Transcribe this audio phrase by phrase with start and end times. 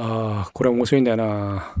[0.00, 1.74] ああ、これ面白いんだよな。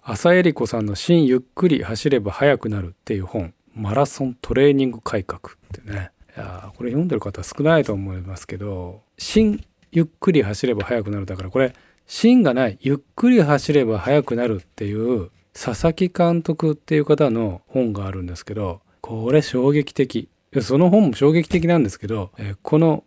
[0.00, 5.42] 浅江里子さんの新ゆっくり走れば速くなるっていう本、マラソントレーニング改革っ
[5.72, 6.12] てね。
[6.36, 11.74] いやこれ読んでる方少ないと思いますけど、新ゆっくり走れば速くなるだからこれ、
[12.06, 20.28] 芯がない、ゆっくり走れば速くなるっていう佐々木監督っていう方の本があるんですけど、これ衝撃的。
[20.60, 23.04] その本も衝撃的なんですけど、えこの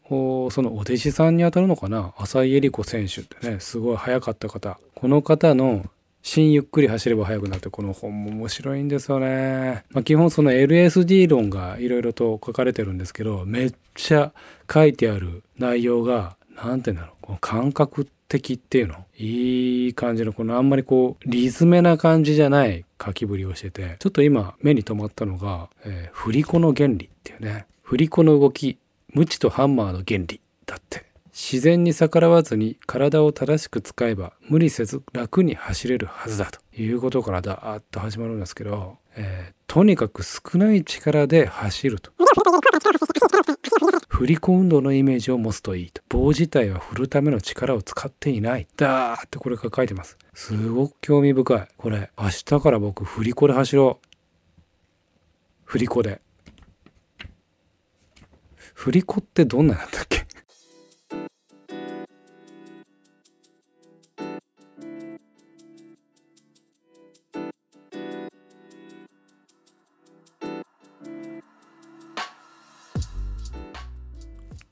[0.51, 2.13] そのお弟子さんにあたるのかな？
[2.17, 4.79] 浅井恵理子選手ってねすごい速かった方。
[4.93, 5.85] この方の
[6.23, 9.83] 新ゆっくり走れば速くなってこの本も面白いんですよね。
[9.89, 14.31] まあ、基本その LSD 論がいろいろと書かれてるんですけどめっちゃ
[14.71, 17.25] 書いてある内容が何て言うんだろう。
[17.25, 18.95] この感覚的っていうの？
[19.17, 27.65] いい感じのこのあんまりこうリズメな感じじゃない書きぶりをしててちょっと今目に留まったのが、えー、振り子の原理っていうね。
[27.83, 28.77] 振り子の動き
[29.13, 31.03] 無知とハンマーの原理だって。
[31.33, 42.11] 自然に逆らわずに体を正しく使えば無理せず楽に走れるはずだということからだーっと始まるんですけど、えー、とにかく少ない力で走ると。
[44.09, 46.01] 振り子運動のイメージを持つといいと。
[46.09, 48.67] 棒自体は振るための力を使っていない。
[48.75, 50.17] だーってこれが書いてます。
[50.33, 51.67] すごく興味深い。
[51.77, 54.07] これ、明日から僕振り子で走ろう。
[55.63, 56.19] 振り子で。
[58.73, 60.25] 振り子ってどんななんだっけ？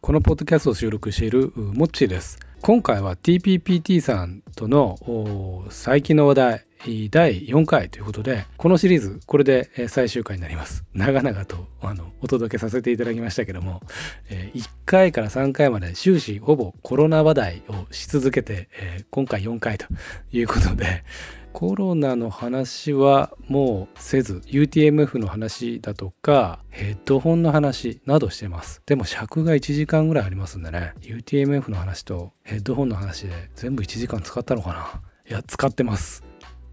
[0.01, 2.39] このポッドキャストを収録しているモッチーです。
[2.61, 6.65] 今回は TPPT さんとの最近の話題
[7.09, 13.81] 第4回ということでこのシリーズこれで最終回になります長々とあのお届けさせていただきましたけども
[14.29, 18.69] 1回から3回まで終始ほぼコロナ話題をし続けて
[19.09, 19.85] 今回4回と
[20.31, 21.03] いうことで
[21.59, 28.81] コロナの話はもうせず UTMF の話だとかヘッドホンの話などしてます。
[28.85, 30.93] でも尺が1時間ぐらいありますんでね。
[31.01, 35.01] UTMF の話とヘッドホンの話で全部1時間使ったのかな。
[35.29, 36.23] いや使ってます。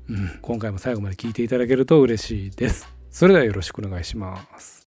[0.08, 0.38] うん。
[0.40, 2.88] 今回も最後まで聞いていただけると嬉しいです。
[3.10, 4.86] それではよろしくお願いします。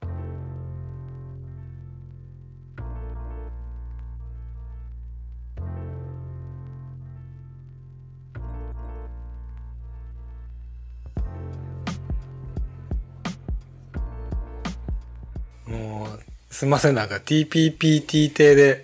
[16.58, 18.84] すいません、なんか TPPT 系で、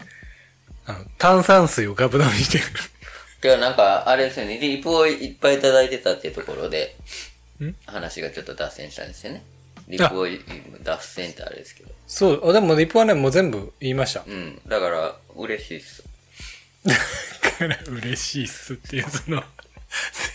[0.86, 2.66] あの炭酸水をガブ飲みしてる。
[3.44, 6.96] いや、なんか、あれですよね、リプをいっぱいいただいてたっていうところで、
[7.88, 9.44] 話がちょっと脱線したんですよね。
[9.88, 10.28] リプを
[10.84, 11.90] 脱線ってあれですけど。
[12.06, 14.24] そう、でもリプはね、もう全部言いました。
[14.28, 14.62] うん。
[14.68, 16.04] だから、嬉しいっす。
[16.86, 16.94] だ
[17.58, 19.44] から嬉しいっすっていう、その、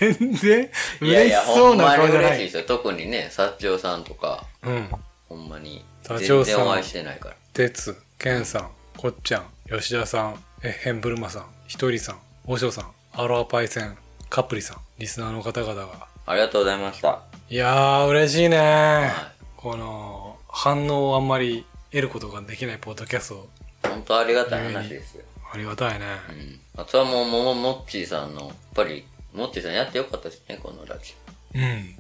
[0.00, 0.70] 全然
[1.00, 2.34] 嬉しそうな顔じゃない。
[2.34, 2.62] いやいや、ほんまに嬉しいですよ。
[2.64, 4.88] 特にね、薩長さんとか、うん。
[5.28, 5.84] ほんまに。
[6.08, 6.54] 座長さん。
[6.54, 7.36] 全然お会いしてないから。
[7.52, 13.96] 哲、健さん、こっちゃん、吉田さん、えヘンブルマさん、ひとりさん、おしょさん、アロアパイセン、
[14.28, 16.08] カプリさん、リスナーの方々が。
[16.26, 17.20] ありがとうございました。
[17.50, 19.10] いやー、嬉しいね
[19.56, 23.48] この、反応をあんまり得ることができないポッドキャスト。
[23.82, 25.24] 本当ありがたい話ですよ。
[25.52, 26.06] ありがたいね。
[26.30, 26.60] うん。
[26.82, 31.14] あとはもう、もも、もっちーさんの、やっぱり、もっちーさんやってよかったですね、このラジ
[31.54, 31.58] オ。
[31.58, 31.96] うん。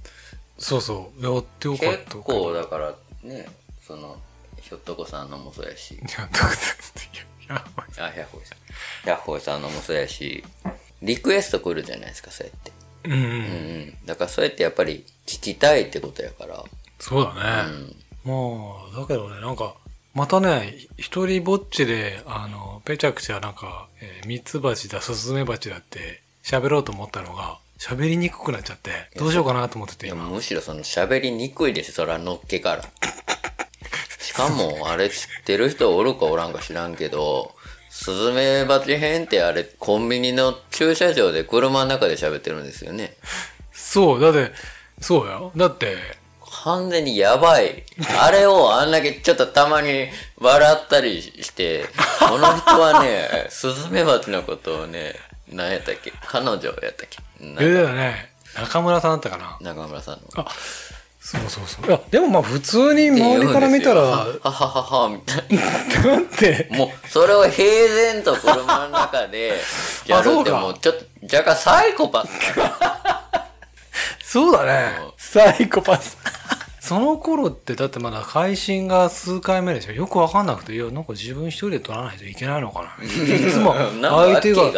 [0.58, 1.24] そうそう。
[1.24, 2.14] やってよかった。
[2.14, 3.48] 結構、だから、ね、
[3.88, 4.18] その、
[4.60, 5.94] ひょっとこさんのもそうやし。
[5.94, 6.50] ひょっとこさんっ
[7.96, 9.40] てあ、百歩さん。
[9.40, 10.44] さんのもそうやし、
[11.00, 12.72] リクエスト来るじゃないですか、そうやって。
[13.04, 14.06] うん、うん、うん。
[14.06, 16.62] だからそうやってやっぱり聞きたいってことやから。
[16.98, 17.72] そうだね。
[18.24, 19.74] うん、もう、だけどね、なんか、
[20.12, 30.28] またね、一人ぼっちで、あの、ぺちゃくちゃなんか、えー、ミツバチだ、スズメバチだって喋ろうと思ったのが、喋りにくくなっちゃって、どうしようかなと思ってて今。
[30.28, 32.82] むしろその喋りにくいですそれはのっけから。
[34.28, 37.54] しかも、あれ知ってる人おるかおらんか知らんけど、
[37.88, 43.16] スズメバチ編ってあれ、コンビニの駐車場で車の中で喋ってるんですよね。
[43.72, 44.52] そう、だって、
[45.00, 45.40] そうや。
[45.56, 45.96] だって、
[46.64, 47.84] 完全にやばい。
[48.20, 50.08] あれをあんだけちょっとたまに
[50.38, 51.86] 笑ったりして、
[52.20, 55.14] この人はね、 スズメバチのことをね、
[55.48, 56.12] 何やったっけ？
[56.26, 57.18] 彼女やったっけ？
[57.40, 58.32] えだよね。
[58.54, 60.20] 中村さんだったかな中村さんの。
[60.36, 60.46] あ、
[61.28, 61.86] そうそうそう。
[61.86, 64.00] いや、でもまあ普通に周りから見たら。
[64.00, 65.60] はははは、みたいな。
[66.16, 66.68] だって。
[66.70, 69.52] もう、それを平然と車の中で
[70.08, 71.04] やるってもう、ちょっと
[71.36, 72.30] 若干サイコパス
[74.24, 74.90] そうだね。
[75.18, 76.16] サイコパス。
[76.80, 83.06] その頃ってだってまだ配信が数回目でしょよくわかんなくていやなんか自分一人で撮らないといけないのかない
[83.50, 84.72] つも 相手が。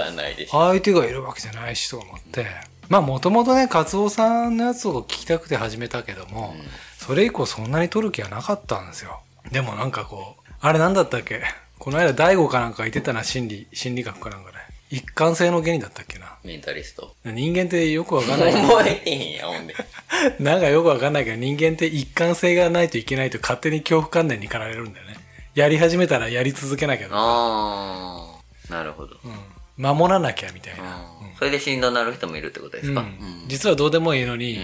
[0.51, 2.45] 相手がいるわけじゃないしとか思って
[2.91, 6.55] まあもともとねカツオさんのやつを聞きたくて始めたけども、
[6.99, 9.21] それ以降そんなに撮る気はなかったんですよ。
[9.53, 11.41] でもなんかこうあれなんだったっけ？
[11.79, 14.57] この間大悟かなんか言ってたな心理心理学かなんかね
[14.91, 16.37] 一貫性の原理だったっけな？
[16.43, 17.15] メンタリスト。
[17.25, 18.53] 人間ってよくわかんない。
[18.53, 19.75] 覚えてへんや、ほんで。
[20.41, 25.15] なんかよくわかんないけど人間って一貫性がないといけないと勝手に恐怖観念に駆られるんだよね。
[25.55, 29.17] やり始めたらやり続けなきゃああ、なるほど。
[29.25, 29.33] うん。
[29.77, 33.49] 守らなきゃみたいな、うんそれでしんどになる人もいるってことですか、うん。
[33.49, 34.59] 実はどうでもいいのに、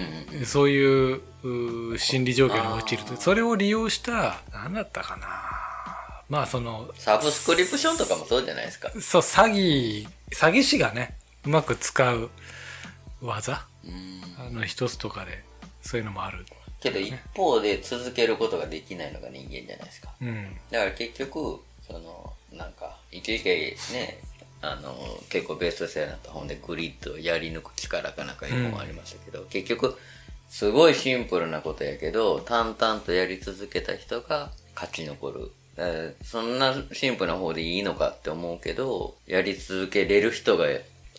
[0.45, 1.21] そういう
[1.99, 5.27] 心理状況に陥るとそれを利用した何だったかな。
[6.29, 8.91] まあそのサブスクリプションとかもそうじゃないですか？
[9.01, 12.29] そう詐欺詐欺師がねうまく使う
[13.23, 13.67] 技？
[13.85, 14.21] うん。
[14.47, 15.43] あの一つとかで
[15.81, 16.45] そういうのもある。
[16.79, 20.11] けど一方で続けることができないのが人間じゃないですか？
[20.21, 20.57] うん。
[20.71, 23.49] だから結局、その、なんか、一時期
[23.95, 24.19] ね、
[24.73, 24.95] あの、
[25.29, 29.97] 結構ベストセラーになった本でグリッドをやり抜く力かなんかいう本ありましたけど、結局、
[30.49, 35.51] すごいシンプルなことやけど、淡々とやり続けた人が勝ち残る。
[35.79, 40.67] えーそんなシンプルな方でいいのかって思うけど、やり続けれる人が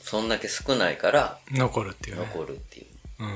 [0.02, 2.86] そんだけ少ないから残るっていうね残るっていう。
[3.20, 3.30] うん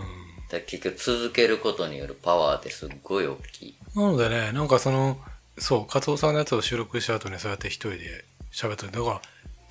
[0.49, 3.75] だ結局続けることによるパワーってすっごい大きい。
[3.95, 5.17] なのでねなんかその
[5.57, 9.21] そうカツオさんのやつを収録した後にそうやって一人で喋ってだから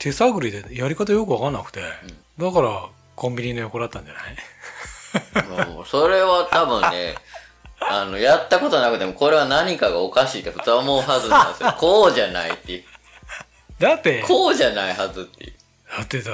[0.00, 1.80] 手探りでやり方よくわかんなくて、
[2.38, 4.20] だからコンビニの横だったんじゃな
[5.62, 5.68] い？
[5.68, 7.14] もうそれは多分ね、
[7.80, 11.72] あの、やったことなくても、これは何かがおかしいって普通は思うはずなんですよ。
[11.78, 12.84] こうじゃないっていう。
[13.78, 15.54] だってこうじゃないはずっていう。
[15.96, 16.30] だってさ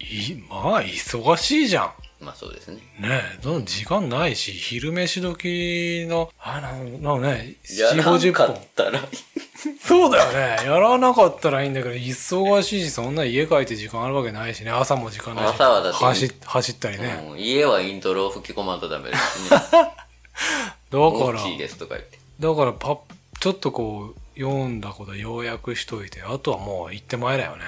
[0.00, 2.76] いまあ忙しいじゃんまあそうですね。
[2.98, 9.00] ねえ時間ないし昼飯時のあなんなんねや4 5 0らんかっ分たら、
[9.80, 10.66] そうだよね。
[10.66, 14.70] やらなかったらいいんだけど忙しいしそんな家帰って時間あるわけないしね。
[14.70, 19.58] 朝も時間ないし朝はだって走走ったりね、うん家はイントロを吹き込まんとダメですしね。
[19.70, 22.18] だからですとか言って。
[22.40, 22.98] だからパッ
[23.40, 27.64] ちょっとこう読んだこと要約しといてあとはもう行ってまいだよね、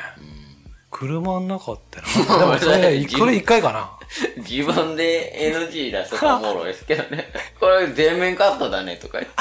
[0.90, 3.90] 車の中ってなでもそれ これ1回かな
[4.38, 7.30] 自分で NG 出すとかおもろいですけどね。
[7.60, 9.32] これ全面カットだねとか言って。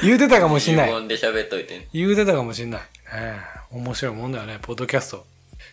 [0.02, 1.88] 言うてたかもしんない自分で喋っといてね。
[1.92, 2.80] 言うてたかもしんない。
[2.80, 3.40] ねえ
[3.70, 5.26] 面白いもんだよね、ポッドキャスト。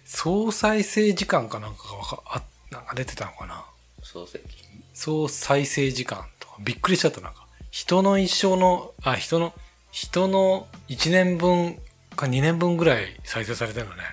[0.04, 2.42] 総再生時間かなんかがわか、あ、
[2.72, 3.64] なんか出てたのかな。
[4.04, 4.40] 漱石。
[4.94, 7.46] 総再生時間とか、びっくりしちゃったなんか。
[7.70, 9.54] 人の一生の、あ、人の、
[9.92, 11.80] 人の1年分
[12.22, 14.04] か2年分ぐらい再生されてるのね。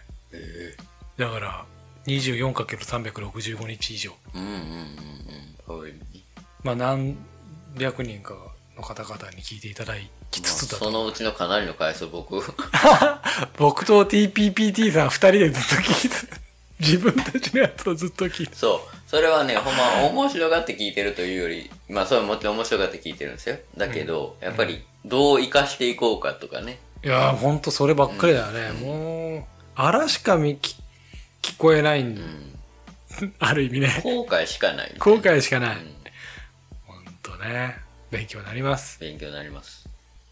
[1.17, 1.65] だから、
[2.07, 4.13] 24×365 日以上。
[4.35, 6.01] うんうんうんうん。
[6.63, 7.17] まあ何
[7.79, 8.35] 百人か
[8.77, 9.95] の方々に聞いていただ
[10.31, 12.37] きつつだとそのうちのかなりの回数僕、
[13.57, 16.39] 僕と TPPT さん二人でずっと聞いて
[16.81, 18.81] 自分たちのやつをずっと聞いてそう。
[19.09, 23.57] それはね、ほんま面白がって聞いてるというより、まあそれはもちろん面白がって聞いてるんですよ。
[23.77, 26.79] だけど、やっぱりどう活かしていこうかとかね。
[27.05, 30.77] いやーほんとそればっかりだよね、もうあらしか聞
[31.57, 33.35] こえないん、うん。
[33.39, 34.01] ある意味ね。
[34.03, 34.95] 後悔しかない。
[34.99, 35.95] 後悔しかない、うん。
[36.87, 37.77] ほんとね。
[38.11, 38.99] 勉強になります。
[39.01, 39.89] 勉強になります。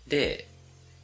[0.08, 0.48] で、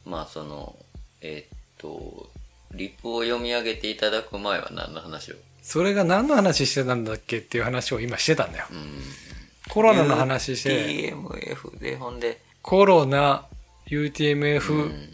[0.05, 0.75] まあその、
[1.21, 2.29] えーっと、
[2.73, 5.35] リプを読み上げていただく前は何の話を？
[5.61, 9.01] それが何の話してたんだっけっていう話を今してたんだよ、うん。
[9.69, 13.45] コロナの話して、TMF で、ほんで、コロナ
[13.87, 15.12] UTMF、うん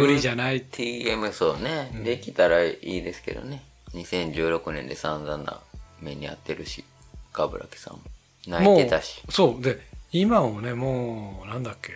[0.00, 3.62] 無理じゃない、TM そうね、できたらいいですけどね。
[3.94, 5.60] 2016年で散々な
[6.00, 6.84] 目に遭ってるし、
[7.32, 8.00] かぶらけさんも。
[8.46, 9.22] 泣いてたし。
[9.28, 9.62] そう。
[9.62, 9.78] で
[10.12, 11.92] 今もねもうなんだっけ。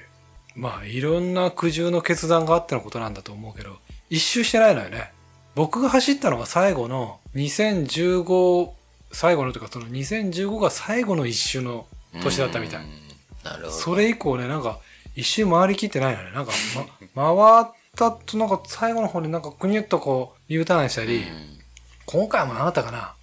[0.55, 3.77] まあいろんな苦渋の決断があってのことなんだと思うけど
[4.11, 5.13] 一周してないのよね。
[5.55, 8.71] 僕が走ったのが最後の2015
[9.13, 11.87] 最後のというかその2015が最後の一周の
[12.23, 12.81] 年だったみたい。
[12.83, 12.89] うん。
[13.45, 13.71] なるほど。
[13.71, 14.81] それ以降ねなんか
[15.15, 16.33] 一周回りきってないのね。
[16.33, 16.53] なんか、
[17.15, 21.25] ま、 回ったとなんか最後の方になんかくにゅっとこう U ターンしたり、
[22.07, 23.15] 今回も何だったかな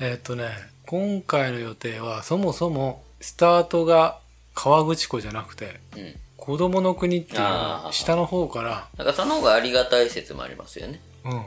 [0.00, 0.50] えーっとね
[0.86, 4.18] 今回の予定はそもそもスタートが
[4.54, 5.80] 川口湖じゃなくて。
[6.36, 11.00] 子供の国っていうあー下の方から、なんかその方がありがたい説もありますよね。
[11.24, 11.42] うん、うん。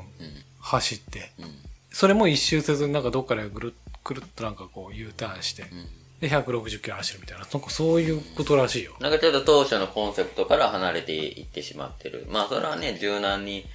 [0.62, 1.46] 走ってうん。
[1.92, 5.88] それも一周せずになんかどっかでぐるっくるっとなんかこう U ターンしてうん。
[6.20, 12.26] で160キロ走るみたいななんかそういうことらしいよなんかちょっと当初のコンセプトから離れていってしまってる。
[12.30, 13.66] まあそれはね、柔軟に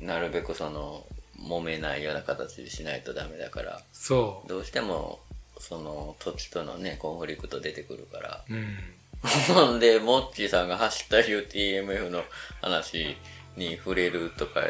[0.00, 1.04] なるべくその、
[1.40, 5.20] 揉めないような形でしないとダメだから、そどうしても
[5.58, 8.44] その土地とのね、コンフリクト出てくるから。
[8.48, 8.76] うん。
[9.54, 12.22] ほんで、モッチーさんが走った UTMF の
[12.62, 13.16] 話
[13.56, 14.62] に触れるとか、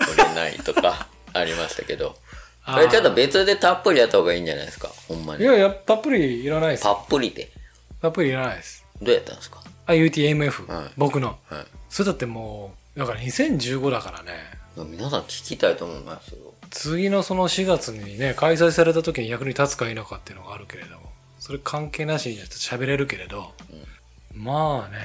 [0.00, 2.16] 触れないとかありましたけど、
[2.74, 5.42] あれちょっと別でたっぷりやった方がいいんじゃないですか、ほんまに。
[5.42, 7.00] いやいや、たっぷりいらないですたよ。
[7.04, 7.50] っぷりで。
[8.00, 8.84] たっぷりいらないです。
[9.00, 9.62] どうやったんですか？
[9.86, 11.38] あ、UTMF、はい僕の。
[11.48, 11.64] はい。
[11.88, 14.32] それだってもう、だから2015だからね。
[14.76, 16.54] 皆さん聞きたいと思いますよ。
[16.70, 21.10] 次のその4月にね、開催された時に役に立つか否かっていうのがあるけれども、
[21.40, 23.52] それ関係なしに喋れるけれど、
[24.32, 24.98] まあね、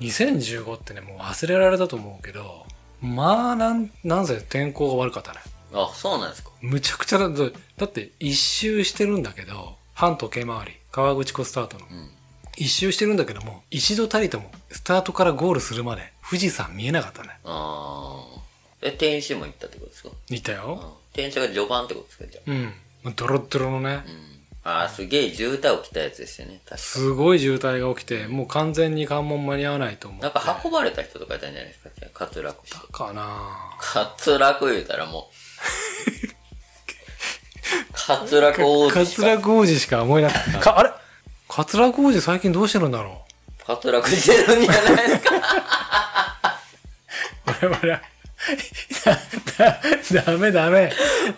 [0.00, 2.64] 2015ってね、もう忘れられたと思うけど、
[3.02, 5.40] まあなん、なんせ天候が悪かったね。
[5.72, 6.50] あ、そうなんですか。
[6.60, 11.86] むちゃくちゃだ、だだって一周してるんだけど、半時計回り、川口湖スタートの。
[11.86, 12.10] ん
[12.56, 17.30] 一周してるんだけども、一度たりとも、スタートからゴールするまで、富士山見えなかったね。
[17.44, 18.40] ああ。
[18.82, 20.10] え、天使も行ったってことですか？
[20.30, 20.80] 見たよ。
[20.82, 22.50] うん天使が序盤ってことですかじゃあ。
[23.06, 23.14] うん。
[23.16, 24.70] ドロッドロのね、うん。
[24.70, 26.60] ああ、すげえ渋滞起きたやつですよね。
[26.64, 30.24] 確かすごい渋滞が起きて、もう完全に関門間に合わないと思って。
[30.24, 32.92] なんか運ばれた人とかいたんじゃないですかじゃあ滑落して。
[32.92, 33.76] かな
[34.26, 35.47] 滑落言うたらもう。
[38.08, 39.22] 滑落王子しか。
[39.22, 40.58] 桂王子しか思いなかった。
[40.58, 40.90] かあれ？
[41.48, 43.24] 桂王子最近どうしてるんだろ
[43.66, 45.36] 滑落してるんじゃないですか？
[47.46, 48.00] う我々は。
[49.58, 49.68] だ、
[50.14, 50.92] だ、ダメダメ。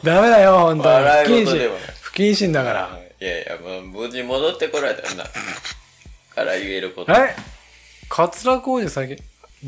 [0.04, 1.04] ダメだよ、本当に。
[1.04, 1.82] 笑不謹慎い事でもない。
[2.02, 2.98] 不謹慎だから。
[3.20, 5.24] いやいや、もう無事戻ってこられたらな。
[5.24, 7.12] から言えること。
[7.12, 7.34] え？
[8.08, 9.18] 桂王子最近、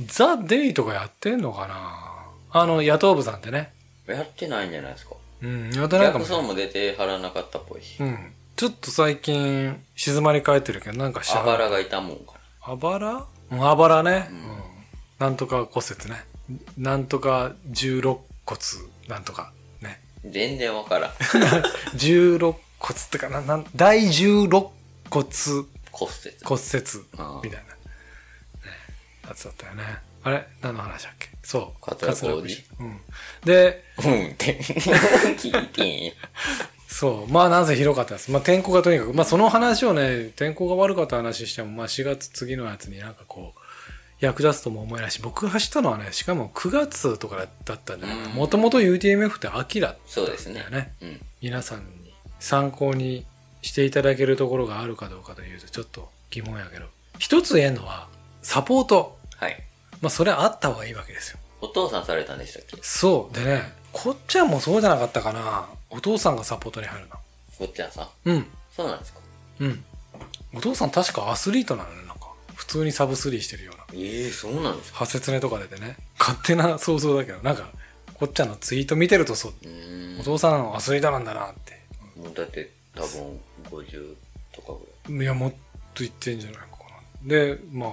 [0.06, 2.60] ザ・デイとかやってんのかな？
[2.60, 3.72] あの、野党部さんってね。
[4.06, 5.14] やってないんじゃないですか。
[5.42, 6.46] うん、やってないかもしれない。
[6.46, 7.96] 逆走も出てはらなかったっぽいし。
[8.00, 8.32] うん。
[8.56, 13.26] ちょっと最近、静まり返ってるけど、なんかしあばらがいたもんかあばら？
[13.50, 14.62] うんあばらね、うん
[15.18, 16.24] なんとか骨折ね。
[16.76, 18.02] なんとか16
[18.44, 18.60] 骨、
[19.08, 20.00] なんとかね。
[20.24, 20.30] な。
[20.30, 21.10] 全然わからん。
[21.96, 24.70] 16骨ってかな、なん、第16骨
[25.10, 26.36] 骨折。
[26.44, 27.74] 骨折みたいな。
[27.74, 27.76] ね、
[29.28, 29.82] やつだったよね。
[30.24, 30.46] あれ？
[30.60, 31.28] 何の話だっけ？
[31.42, 31.80] そう。
[31.84, 33.00] 桂小路桂うん。
[33.44, 34.58] で、うんって。
[34.62, 36.14] 聞いて
[36.88, 37.32] そう。
[37.32, 38.30] まあ、なんせ広かったです。
[38.30, 43.60] まあ、天候がとにかく、まあ、その話をね、天候が悪かった話しても、まあ、4月次のやつになんかこう、
[44.20, 48.30] 役立つとも思えないし、僕が走ったのはね、しかも9月とかだったんじゃないかな。
[48.30, 50.70] うんもともと UTMF って秋だったそうですねんだよ。
[50.70, 50.94] ね。
[51.02, 51.20] うん。
[51.40, 53.26] 皆さんに参考に
[53.62, 56.86] していただけるところがあるかどうかというと、ちょっと疑問やけど。
[57.18, 58.06] 一つ言えんのは、
[58.42, 59.18] サポート。
[59.36, 59.60] はい。
[60.02, 61.38] まあ、それはあった方がいいわけですよ。
[61.60, 62.76] お父さんされたんでしたっけ？
[62.82, 63.34] そう。
[63.34, 65.68] でね、こっちはもうそうじゃなかったかな。
[65.90, 67.16] お父さんがサポートに入るの。
[67.58, 68.10] ごっちゃんさ？
[68.24, 68.30] ん。
[68.30, 68.46] うん。
[68.76, 69.20] そうなんですか？
[69.60, 69.84] うん。
[70.54, 72.32] お父さん確かアスリートなのね、なんか。
[72.56, 73.84] 普通にサブスリーしてるような。
[73.94, 75.04] ええそうなんですか？
[75.04, 75.96] 派切ねとか出てね。
[76.18, 77.70] 勝手な想像だけど、なんか、
[78.14, 80.24] こっちゃんのツイート見てるとそう、うーんお。
[80.24, 81.80] 父さんアスリートなんだなって。
[82.18, 83.40] もうだって多分
[83.70, 84.14] 50
[84.52, 84.72] とか
[85.06, 85.24] ぐらい。
[85.24, 85.56] いや、もっと
[85.98, 86.66] 言ってんじゃないか
[87.24, 87.28] な。
[87.28, 87.90] で、まあ、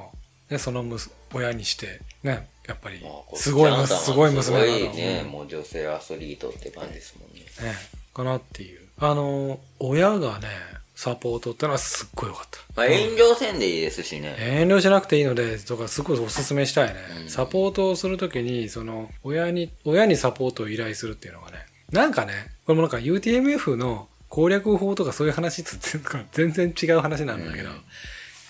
[0.51, 2.99] ね、そのむす親にして、ね、やっぱり
[3.35, 7.41] すごいすごい娘すだなごいね、うんもう女性アスリートって感じですもんね。
[7.41, 7.75] ね、
[8.13, 8.81] かなっていう。
[8.99, 10.47] あの、親がね、
[10.93, 12.59] サポートってのはすっごい良かった。
[12.75, 14.35] まあ遠慮せんでいいですしね。
[14.37, 16.95] 遠慮しなくていいので、とかすごいおすすめしたいね。
[17.23, 22.33] うんサポートをするときに、その、親に、親にサポートを依頼するっていうのがね、なんかね、
[22.65, 25.71] これもなんか UTMF の攻略法とかそういう話と
[26.33, 27.81] 全然違う話なんだけど、うん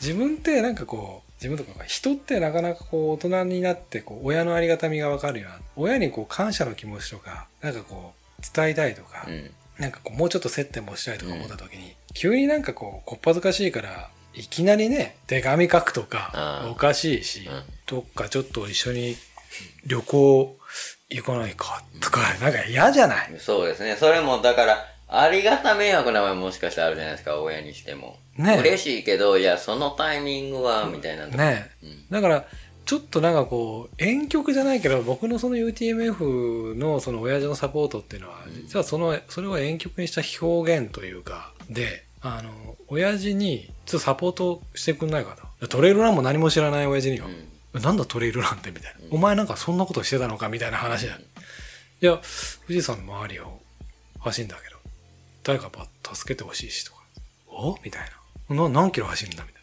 [0.02, 9.52] 自分ってなんかこう、自分とか人ってなかなかこう大人になってこう親のありがたみがわかるような、親にこう感謝の気持ちとか、なんかこう伝えたいとか、うん。
[9.80, 19.16] なんかこうもうちょっと接点もしたいとか思った時に、急になんかこうこっぱずかしいからいきなりね手紙書くとかおかしいし、うんどっかちょっと一緒に
[19.88, 20.58] 旅行
[21.10, 23.34] 行かないかとかなんか嫌じゃない？
[23.40, 23.96] そうですね。
[23.96, 28.18] それもだから、ありがた迷惑な場合もしかしたらあるじゃないですか、親にしても。
[28.40, 28.58] ね。
[28.60, 31.32] 嬉しいけど、いや、そのタイミングは、みたいなの。
[31.32, 31.70] ね。
[31.84, 32.06] うん。
[32.10, 32.46] だから
[32.86, 42.50] ちょっとなんかこう遠曲じゃないけど僕のその UTMF のその親父のサポートっていうのは、実はそのそれを遠曲にした表現というかであの
[42.88, 45.68] 親父にちょっとサポートしてくんないかと。
[45.68, 47.82] トレイルランも何も知らない親父には、うん。
[47.84, 48.72] なんだトレイルランって？
[48.72, 49.16] みたいな、うん。
[49.18, 50.50] お前なんかそんなことしてたのか？
[50.50, 51.20] みたいな話だ、い
[52.00, 52.20] や
[52.66, 53.60] 富士山の周りを
[54.22, 54.78] 走るんだけど
[55.44, 56.98] 誰かば助けてほしいしとか。
[57.50, 57.78] お？
[57.84, 58.08] みたいな
[58.50, 59.60] な何キロ走るんだみた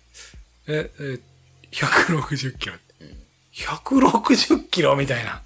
[0.72, 1.20] いなええ
[1.72, 3.16] 160キロうん。
[3.52, 5.42] 160キロみたいな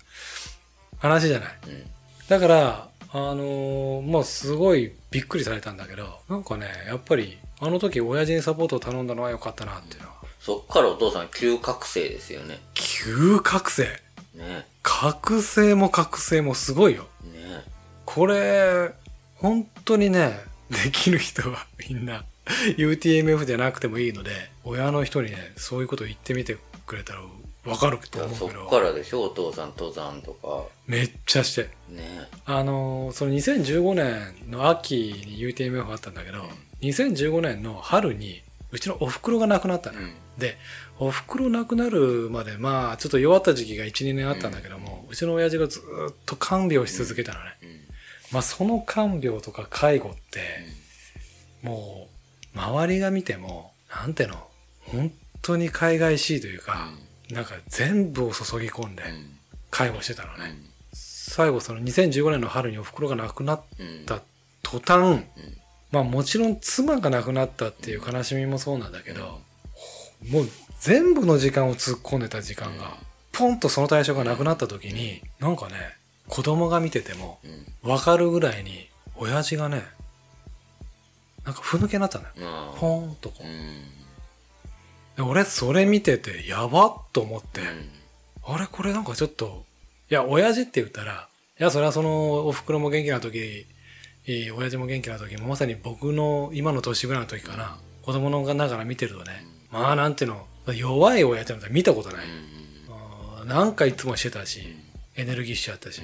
[0.99, 1.85] 話じゃないうん。
[2.29, 12.59] だからあのーまあすごいびっくりされたんだけどなんかねやっぱりあの時親父にサポートを頼んだのは良かったなっていうのはそっからお父さん急覚醒ですよね。
[12.75, 13.85] 急覚醒
[14.35, 14.67] ね。
[14.83, 17.03] 覚醒も覚醒もすごいよ。
[17.25, 17.63] ね。
[18.07, 18.91] これ、
[19.37, 22.25] 本当にね、できる人はみんな
[22.77, 24.31] UTMF じゃなくてもいいので
[24.65, 26.57] 親の人にねそういうこと言ってみて
[26.87, 27.21] くれたら
[27.63, 28.67] 分かると思うそけど。
[28.67, 29.25] っからでしょ？
[29.25, 30.65] お父さん登山とか。
[30.87, 31.69] めっちゃして。
[31.91, 32.29] ね。
[32.47, 34.95] あのーその2015年の秋
[35.27, 36.43] に UTMF あったんだけど、
[36.81, 38.43] 2015年の春に
[38.73, 40.15] うちのお袋が亡くなったのよ、うん。
[40.39, 40.57] で
[40.99, 45.83] お袋亡くなるまでまあちょっと弱った時期が12年あったんだけども、うちの親父がずっ
[46.25, 47.69] と看病し続けたのね、うん。
[48.33, 50.41] まあその看病とか介護って、
[51.63, 52.20] もう
[52.55, 54.37] 周りが見てもなんていうの
[54.81, 56.91] 本当に海外しいというか、
[57.31, 59.37] なんか全部を注ぎ込んでうん。
[59.71, 60.71] 介護してたのね、うん。
[60.93, 64.05] 最後その2015年の春にお袋が亡くなっうん。
[64.07, 64.21] た
[64.63, 65.25] 途端、
[65.93, 69.41] まあもちろん妻が亡くなったっていう悲しみもそうなんだけど、
[70.29, 70.49] もう
[70.81, 72.97] 全部の時間を突っ込んでた時間が、
[73.33, 75.75] ポンとその対象がなくなった時に、なんかね、
[76.27, 77.39] 子供が見てても
[77.85, 77.91] うん。
[77.91, 79.85] わかるぐらいに、親父がね、
[81.45, 82.31] なんかふぬけになったのよ。
[82.43, 82.79] ああ。
[82.79, 83.37] ポーンとこ
[85.19, 85.23] う。
[85.23, 87.89] 俺それ見ててやばっと思って、うん。
[88.55, 88.67] あれ？
[88.67, 89.65] これなんかちょっと、
[90.11, 91.29] いや、親父って言ったら、
[91.59, 93.67] いや、それはその、お袋も元気な時、
[94.27, 102.27] 親父も元気な時、まさに僕の今の年ぐらいの時かな、子供のながら見てるとね、まあなんていうの、弱い親父なんて見たことない。
[103.47, 104.63] なんかいつもしてたし、
[105.17, 106.01] エネルギッシュあったし、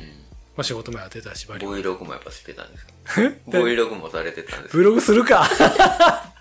[0.57, 1.83] まあ仕事もやってたし、バリバリ。
[1.83, 2.93] Vlog もやっぱしてたんですか？
[3.49, 4.73] Vlog もされてたんです。
[4.73, 5.49] かブログするか。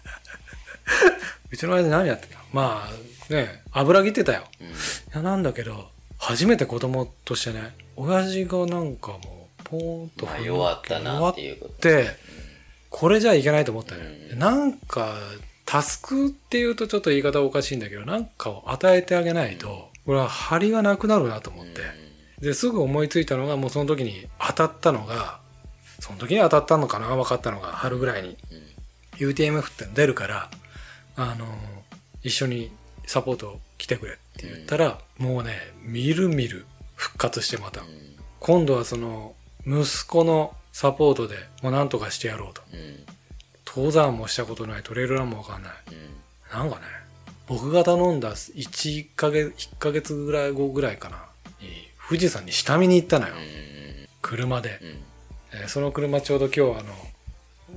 [1.51, 2.39] うちの親父何やってた？
[2.51, 4.43] まあね、油切ってたよ。
[4.60, 4.67] うん。
[4.67, 4.72] い
[5.13, 12.15] やなんだけど初めて子供としてね親父がなんかもうポーンとまあ弱ったなっていうこと弱って
[12.89, 14.39] これじゃいけないと思ったね、うん。
[14.39, 15.15] なんか
[15.65, 21.81] タスクっていうとちょっと言い方おかしいんだけどなんかを与えてあげないとこれは張りがなくなるなと思って、
[22.39, 25.39] ですぐ思いついたのがもうその時に当たったのが
[26.00, 28.38] その時に当たったのかな分かったのが春ぐらいに。
[29.18, 30.50] UTMF って出るから
[31.16, 31.46] あの
[32.22, 32.70] 一緒に
[33.06, 37.88] サポート来てくれって言ったら、もうねみるみる復活してまた、うん。
[38.40, 39.34] 今度はその
[39.66, 42.62] 息子のサポートでもう何とかしてやろうと。
[42.74, 43.06] うん。
[43.66, 45.72] 登山もしたことないトレイルランも分かんない。
[46.52, 46.58] うん。
[46.58, 46.82] なんかね
[47.48, 51.17] 僕が頼んだ1ヶ月1ヶ月ぐらい後ぐらいかな。
[51.62, 51.67] に
[52.08, 53.36] 富士山に下見に行ったのよ、
[54.22, 54.98] 車で、うん
[55.53, 56.93] えーその車ちょうど今日あの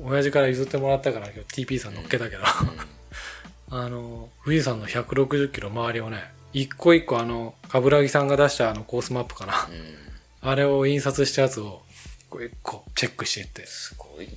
[0.04, 2.42] 親父から譲ってもらったから今日 TP さん乗っけたけど、
[3.70, 9.68] あの富士山の160キロ周りをね一個一個あの冠城さんが出したあのコースマップかな。
[9.70, 9.98] うん。
[10.40, 11.82] あれを印刷したやつを
[12.28, 13.66] 一個一個チェックしていって。
[13.66, 14.32] すごいな。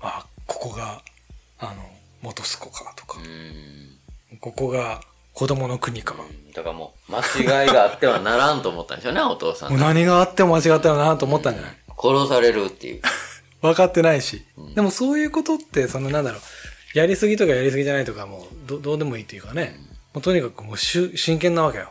[0.00, 1.02] あここが
[1.58, 1.90] あの
[2.22, 3.20] 元栖湖かとか。
[3.20, 3.98] う、ん。
[4.40, 5.00] ここが
[5.32, 13.02] 子供の国か、もだからもう間違いがあってはならんと思ったんでしょうねお父さんう何があっても間違ったよなと思ったんじゃない、殺されるっていう。
[13.62, 16.40] 分かってないし、うんでもそういうことってそのなんだろう
[16.98, 19.80] やりすぎとかやりすぎじゃないとかもうどどうでもいいっていうかね、
[20.12, 21.90] もうとにかくもうしゅ真剣なわけよ、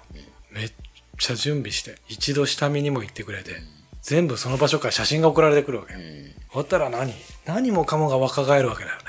[0.51, 0.71] めっ
[1.17, 3.55] ちゃ準備して一度下見にも行ってくれて、
[4.01, 6.31] 全部その場所から写真が送られてくるわけよ、うん。
[6.47, 7.13] ほったら何？
[7.45, 9.03] 何もかもが若返るわけだよね、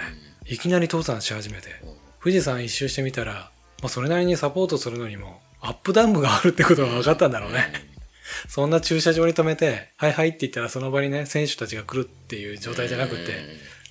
[0.46, 1.68] いきなり登山し始めて、
[2.22, 3.50] 富士山一周してみたら、
[3.82, 7.93] まあ、それなりにサポートするのにもアップダウンがあるってことが分かったんだろうね、
[8.48, 13.32] そんな駐車場に止めて、はいはいって言ったらその場にね、選手たちが来るっていう状態じゃなくて、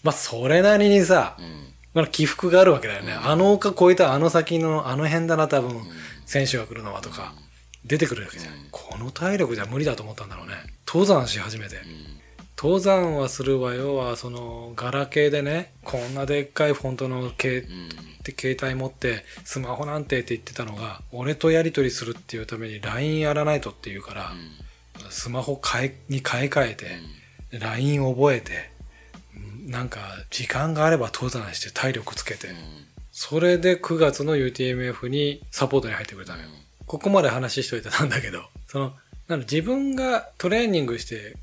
[0.03, 3.13] まあそれなりにさ、うんまあ起伏があるわけだよね。
[3.13, 5.81] あの丘越えたあの先のあの辺だな多分、
[6.25, 7.33] 選手が来るのはとか、
[7.85, 8.53] 出てくるわけじゃん。
[8.71, 10.55] この体力じゃ無理だと思ったんだろうね。
[10.87, 11.77] 登山し始めて。
[12.57, 18.13] 登山はするわよは、その、ガラケーでね、こんなでっかいフォントの携うん。
[18.23, 24.31] で携帯持ってスマホなんてって言ってたのが俺とやり取りするっていうために LINE やらないとっていうから、
[25.09, 28.71] スマホ買いに買い替えて、LINE 覚えて
[29.35, 29.99] うんなんか
[30.31, 32.47] 時間があれば登山して体力つけて、
[33.11, 36.47] それで9月の UTMF にサポートに入ってくれたのよ、
[36.85, 38.93] ここまで話しといてたんだけどその
[39.27, 41.35] な自分がトレーニングして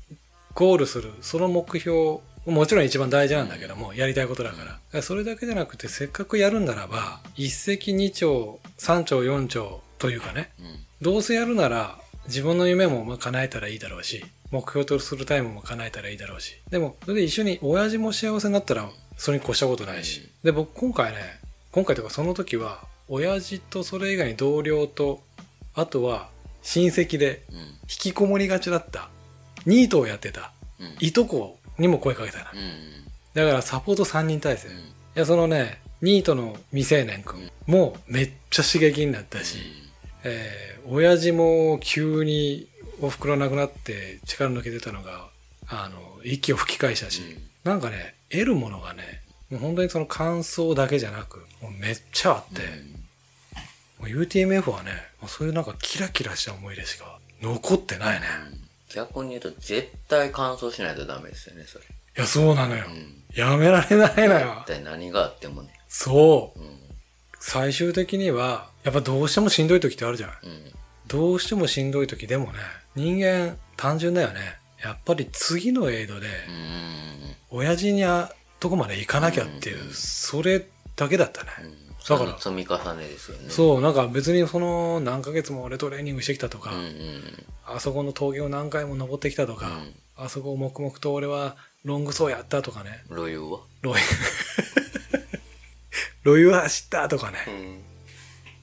[0.53, 5.01] ゴールするその目標もちろん一番大事なんだけども、やりたいことだから。
[5.03, 10.51] それだけじゃなくて、せっかくやるんならば、一石二鳥、三鳥四鳥というかね、
[11.01, 16.55] どうせやるなら、自分の夢もまあ叶えたらいいだろうし、目標とするタイムも叶えたらいいだろうし。
[16.71, 20.27] でも、それで一緒に親父も幸せになったら、それに越したことないし。
[20.43, 21.19] で、僕今回ね、
[21.71, 25.21] 今回とかその時は、親父とそれ以外に同僚と、
[25.75, 26.29] あとは
[26.63, 29.09] 親戚でうん引きこもりがちだった、
[29.65, 30.95] ニートをやってた、うん。
[30.99, 32.51] いとこにも声かけたな。
[32.53, 33.05] うん。
[33.33, 34.67] だからサポート3人体制。
[34.67, 34.79] いうん。
[35.15, 37.51] や、そのね、ニートの未成年くん。
[37.67, 39.57] もめっちゃ刺激になったし、
[40.23, 42.67] えー親父も急に
[43.01, 45.29] お袋亡くなって力抜けてたのが、
[45.67, 47.21] あの、息を吹き返したし、
[47.63, 49.21] なんかね、得るものがね、
[49.51, 52.61] もう本当にその感想だけじゃなく、もうめっちゃあって、
[53.99, 54.91] もう UTMF はね、
[55.27, 58.25] そういうなんかキラキラした思い出しか残ってないね。
[58.93, 61.85] 逆に言うと絶対乾燥しないとダメですよね、それ。
[61.85, 62.85] いや、そうなのよ。
[62.89, 64.73] んやめられないのよ一。
[64.73, 65.69] 体何があってもね。
[65.87, 66.59] そう。
[66.59, 66.77] うん。
[67.39, 70.29] 最終的には、やっぱどうしてもしんどい時ってあるじゃん。
[70.29, 70.71] うん。
[71.07, 72.59] どうしてもしんどい時でもね、
[72.95, 74.39] 人間単純だよね。
[74.83, 77.57] やっぱり次のエイドで、うん。
[77.59, 81.49] 親父にあとこまで行かなきゃっていう、それだけだったね。
[82.07, 83.49] だから積み重ねですよね。
[83.49, 86.91] そう、なんか別にその何ヶ月も俺トレーニングしてきたとか、うんうん。
[87.65, 93.61] あそこの峠を何回も登ってきたとか、うんあそこを黙々と俺はロング走やったとかね、余裕は？
[93.81, 93.99] ロイ、
[96.21, 97.81] ロイは走ったとかね、ん。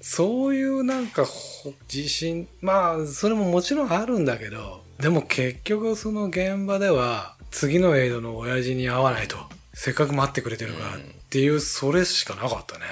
[0.01, 9.37] そういうなんかほ自信、まあそれももちろんあるんだけど、でも結局その現場では次のエイドの親父に会わないと、
[9.75, 12.85] せっかく待ってくれてるからっていうそれしかなかったね。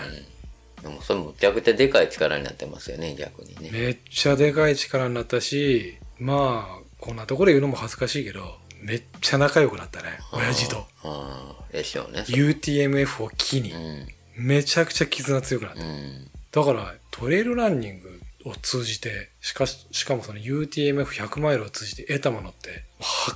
[0.82, 3.70] でもそれむちゃくちゃでかい力になってますよね、逆にね。
[3.72, 10.86] めっちゃでかい力になったし、まあ、こんなところで言うのも恥ずかしいけど、めっちゃ仲良くなったね、親父と。
[11.02, 12.24] ああ、でしょうね。
[12.28, 14.06] UTMF を機にう、ん。
[14.36, 15.82] めちゃくちゃ絆強くなった。
[15.82, 16.30] うん。
[16.52, 22.84] だから、トレイルランニングを通じて、しかし、しかもその UTMF100 マイルを通じて得たものって、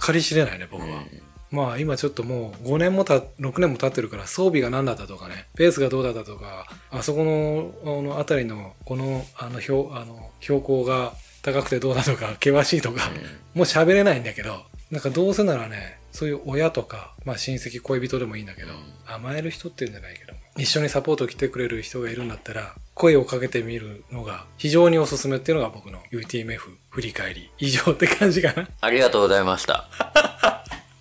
[0.06, 1.04] 計り知れないね、僕は。
[1.50, 13.10] まあ今ちょっともう5年もた、6年も経ってるから装備が何だったとかね、ペースがどうだったとか、あそこの、あの、あたりの、この、あの、標、あの、標高が高くてどうだとか、険しいとか、
[13.54, 18.72] もう喋れないんだけど、なんかどうせならね、そういう親とか、まあ親戚、恋人でもいいんだけど、
[19.06, 26.58] 甘える人っていうんじゃないけど、一緒にサポート来てくれる人がいるんだったら、声をかけてみるのが非常におすすめっていうのが僕の UTMF
[26.90, 27.50] 振り返り。
[27.58, 28.68] 以上って感じかな。
[28.80, 29.88] ありがとうございました。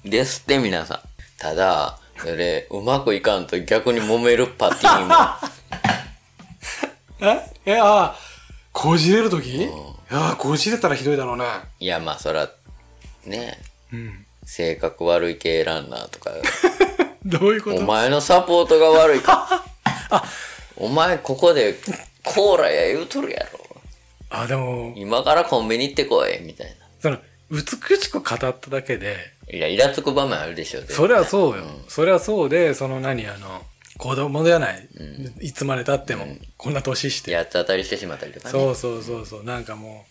[0.10, 1.00] ですって皆さん。
[1.40, 5.16] ただ、それ、うまくいかんと逆に揉めるパティーンも。
[7.66, 7.74] え？
[7.74, 8.16] え、ああ、
[8.72, 9.70] こじれるときいや
[10.32, 11.46] あ、こじれたらひどいだろうね。
[11.80, 12.50] いや、まあ、そら、
[13.26, 13.60] ね、
[13.94, 14.26] うん。
[14.46, 16.32] 性格悪い系ランナーとか、
[17.26, 17.78] どういうこと？
[17.78, 19.64] お前のサポートが悪いか。
[20.76, 21.76] お前ここで
[22.24, 23.60] コーラや言うとるやろ。
[24.32, 27.18] あ、でも、今からコンビニ行ってこい、みたいその、
[27.52, 27.62] 美
[28.02, 29.39] しく語っただけで、な。
[29.52, 31.66] いや、イラつく場面あるでしょ、絶対それはそうよ。
[31.88, 33.64] それはそうで、その何、あの、
[33.98, 34.88] 子供じゃない。
[35.42, 36.26] いつまで経っても、
[36.58, 37.36] こんな年して。
[37.36, 38.52] 八つ当たりしてしまったりとかね。
[38.52, 39.44] そうそうそうそう。
[39.44, 40.06] なんかも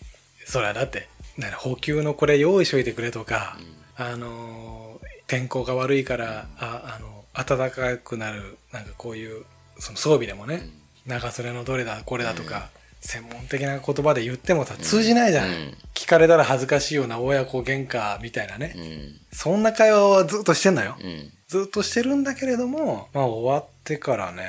[0.45, 3.57] う、それはだって、何補給のこれ用意しといてくれとか、
[3.95, 9.45] あのー、天候が悪いから、あ、あの、暖かくなる、なんかこういう、
[9.79, 10.69] その装備でもね、
[11.05, 12.69] 長袖のどれだ、これだとか、
[12.99, 15.49] 専門的な言葉で言ってもさ、通じないじゃん。
[15.49, 18.73] うん聞かれたら恥ずかしいような親子喧嘩みたいなね。
[18.73, 19.19] うん。
[19.33, 20.95] そんな会話はずっとしてんのよ。
[20.97, 21.29] うん。
[21.49, 24.43] ずっとしてるんだけれども、まあ終わってからね、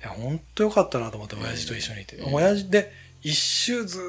[0.00, 2.18] いや、ほんとよかったなと思って、親父と一緒にいて。
[2.30, 4.06] 親父で、一周ずーっ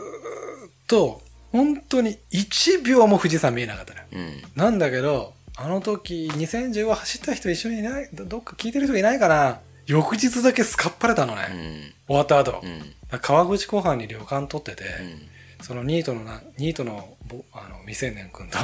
[0.87, 1.21] と、
[1.53, 4.05] 本当に1秒も富士山見えなかったのよ。
[4.11, 4.43] うん。
[4.55, 11.47] なんだけど、あの時、2015走った人一緒にいない、どどっか聞いてる人いないかな翌日だけスカッパれたのね。
[11.49, 11.93] うん。
[12.07, 12.61] 終わった後。
[12.63, 13.19] うん。
[13.19, 15.63] 川口湖畔に旅館取ってて、うん。
[15.63, 18.57] そのニートのな、ニートのぼあの未成年君と、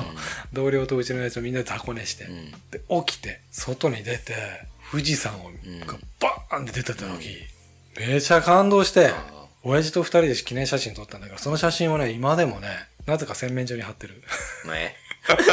[0.53, 2.51] 同僚とうちのやつをみんなで雑魚寝して、うん。
[2.71, 4.33] で、起きて、外に出て、
[4.91, 5.53] 富士山を、ん
[5.85, 7.37] がバーンって出てた時、
[7.97, 9.11] めちゃ感動して、
[9.63, 12.69] 親父と二人で記念写真撮ったんだけど、その写真をね、今でもね、
[13.05, 14.23] なぜか洗面所に貼ってる。
[14.65, 14.95] 前
[15.27, 15.43] だか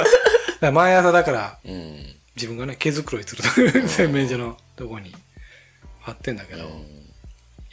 [0.60, 2.16] ら毎朝だから、うん。
[2.36, 5.14] 自分がね、毛づくろいすると洗面所のとこに
[6.06, 6.70] 貼ってんだけど、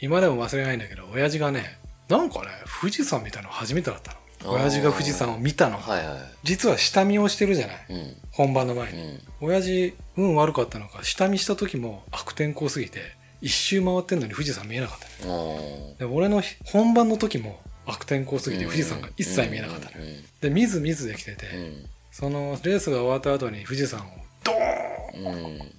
[0.00, 2.48] 今でも忘れないんだけど、親父がね、なんかね、
[2.80, 4.52] 富士山見たの初めてだったの。
[4.52, 5.78] 親父が富士山を見たの。
[5.78, 6.18] はいはい。
[6.42, 7.86] 実は下見をしてるじゃない。
[7.90, 8.16] うん。
[8.32, 9.02] 本番の前に。
[9.02, 9.20] うん。
[9.40, 13.00] 親父、運悪かったのか、下見した時も悪天候すぎて、
[13.40, 15.94] 一周回ってんのに富士山見えなかったね。
[16.00, 20.24] で、俺の本番の時も悪天候すぎて富士山が一切見えなかったね。
[20.40, 21.86] で、見ず見ずできてて、うん。
[22.10, 24.04] そのレースが終わった後に富士山を
[24.42, 25.44] ドーンうん。
[25.44, 25.72] うん。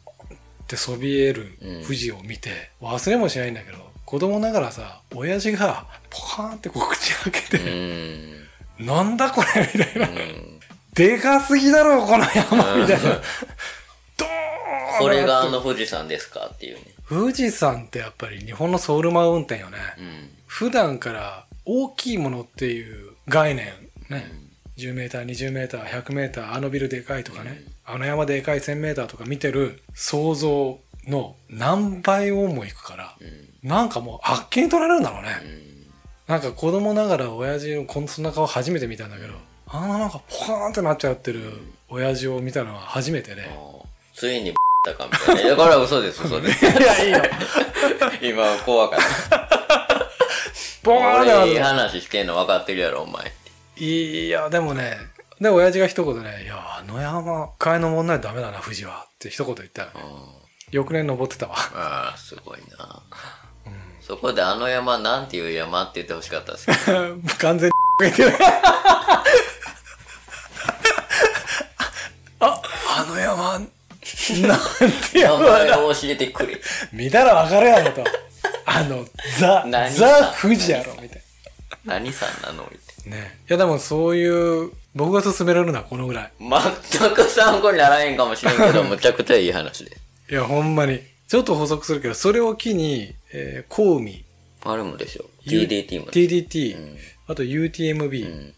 [0.65, 7.57] ってそびえる富士を見て、忘れもしないんだけど子供ながらさ親父がポカーンってこう口開けて、
[8.79, 10.59] うん、なんだこれみたいな、うん、
[10.93, 13.21] でかすぎだろうこの山みたいな、うん、
[14.17, 16.81] ドーンこれがあの富士山ですかっていうね。
[17.07, 23.67] 富士山ってやっぱり日本のソウルマウンテンよね、うん、普段から大きいものっていう概念
[24.09, 24.44] ね、うん。
[24.77, 33.15] 10m、20m、100m、あのビルでかいとかね、あの山でかい 1000m とか見てる想像の何倍をもいくから、
[33.63, 35.29] なんかもうあっけに取られるんだろうね。
[36.27, 39.33] なんか子供ながら親父のこんな顔初めて見たんだけど、
[39.67, 41.41] あのなんかポカーンってなっちゃってる
[41.89, 43.49] 親父を見たのは初めてで、ね。
[44.13, 44.53] ついに
[44.85, 45.41] だかみたいな。
[45.41, 46.65] いや、これは嘘です、嘘です。
[46.65, 47.21] いや、いいよ。
[48.21, 49.49] 今、怖かった。
[50.83, 51.51] ボーンって。
[51.53, 53.31] いい話してんの分かってるやろ、お前。
[53.77, 54.97] いや、でもね、
[55.41, 59.07] で、親父が一言ね、いや、あの山、替えの問題ダメだな、富士は。
[59.15, 60.45] って一言言ったらねうん。
[60.71, 61.55] 翌年登ってたわ。
[61.73, 63.03] ああ、すごいな。
[64.01, 67.17] そこであの山なんていう山って言ってほしかったですけど。
[67.41, 67.73] 完全に。
[72.39, 72.61] あ、
[72.99, 73.71] あの山、なんて
[75.15, 75.51] 名山だ。
[75.51, 76.61] 前を教えてくれ。
[76.93, 78.03] 見たらわかるやろと。
[78.65, 79.05] あの、
[79.39, 81.21] ザ、何ザ・富士やろ、みたい
[81.83, 82.75] 何さんなのって。
[82.77, 82.84] な。
[83.05, 83.37] ね。
[83.49, 86.31] いや、でもそういう、僕が勧められるのはこのぐらい。
[86.39, 90.01] 全く参考にならへんかもしれんけど、 むちゃくちゃいい話です。
[90.31, 91.01] いや、ほんまに。
[91.27, 94.23] ちょっと補足するけど、それを機に、えー、コウミ、
[94.63, 95.25] あるもでしょ。
[95.43, 96.11] U- TDT もね。
[96.11, 98.53] TDT、うんあと UTMB、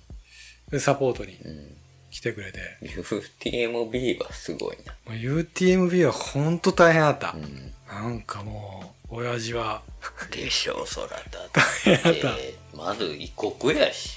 [0.79, 1.77] サポートにうん。
[2.11, 4.93] 来てくれて、UTMB はすごいな。
[5.05, 7.33] もう UTMB はほんと大変だった。
[7.33, 7.73] うん。
[7.87, 9.83] なんかもう、親父は、
[10.31, 11.21] でしょう、そらだっ。
[12.11, 12.35] ってた
[12.75, 14.16] まず異国やし。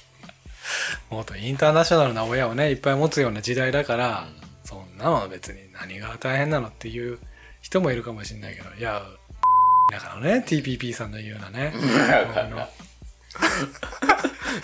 [1.11, 4.29] もっとインターナショナルな親をね、いっぱい持つような時代だから、
[4.65, 7.19] そんなの別に何が大変なのっていう
[7.61, 9.03] 人もいるかもしれないけど、いや、
[9.91, 11.73] だからね、TPP さんの言うようなね。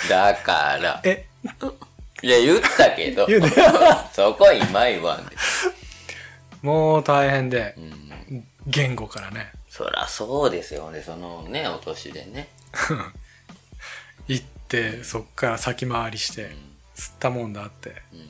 [0.09, 1.01] だから。
[1.05, 1.27] え、
[2.23, 3.27] いや、言ったけど。
[4.13, 5.37] そこ今言わんで。
[6.63, 8.45] もう大変でう、ん。
[8.67, 11.03] 言語からね、そらそうですよね。
[11.03, 12.49] そのね、お年でね。
[14.29, 16.51] 行って、そっから先回りして、
[16.97, 18.03] 吸ったもんだって。
[18.13, 18.29] うん。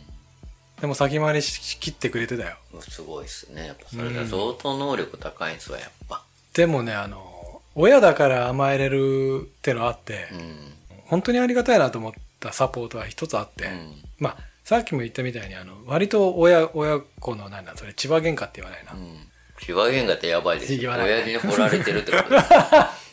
[0.81, 2.57] でも先回りしきってくれてたよ。
[2.75, 2.83] うん。
[2.83, 3.69] すごいっすね。
[3.69, 6.23] やっぱそれが相当能力高いんすわ、やっぱ。
[6.53, 10.73] でもね、あの、親だから甘えれるってのあって、うん。
[11.07, 13.95] 本当にありがたいなと思ったサポートは一つあって、うん。
[14.19, 18.93] まあ、さっきも言ったみたいに、あの、割と親、親子の、なんだ、それ、千葉喧嘩って言わないな。
[18.93, 19.29] うん。
[19.61, 20.81] 千葉喧嘩ってやばいですよ。
[20.81, 22.47] 言わない親父に掘られてるってことです。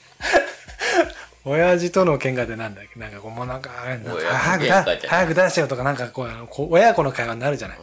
[1.46, 3.00] 親父との喧嘩ってなんだっけ？
[3.00, 7.78] なんかこう、もうなんか、あれなんか早くだ喧嘩じゃない早く出してよとか、なんかこう、こう親子の会話になるじゃない。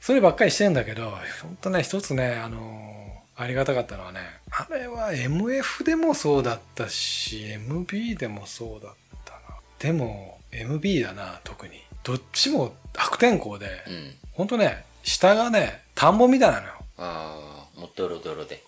[0.00, 1.10] そればっかりしてんだけど、
[1.42, 8.92] 本当ね、一つね、あのありがたかったのはね、あれは MF でもそうだったし、MB でもそうだっ
[9.24, 9.38] たな。
[9.78, 11.82] でも、MB だな、特に。
[12.02, 14.14] どっちも悪天候で、うん。
[14.32, 16.72] ほんとね、下がね、田んぼみたいなのよ。
[16.98, 17.38] あ
[17.76, 18.62] あ、もうドロドロで。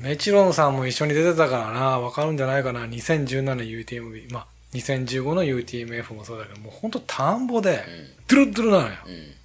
[0.00, 2.86] メチロンさんも一緒に出てたからな、わかるんじゃないかな。
[2.86, 4.32] 2017UTMB。
[4.32, 7.82] まあ、2015の UTMF もそうだけど、もうほんと田んぼで、
[8.28, 8.94] ドゥルドゥルなのよ。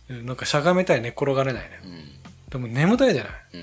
[0.10, 0.26] うん。
[0.26, 1.70] なんかしゃがめたい寝っ転がれないね。
[1.84, 2.50] うん。
[2.50, 3.34] でも眠たいじゃない。
[3.54, 3.62] うん。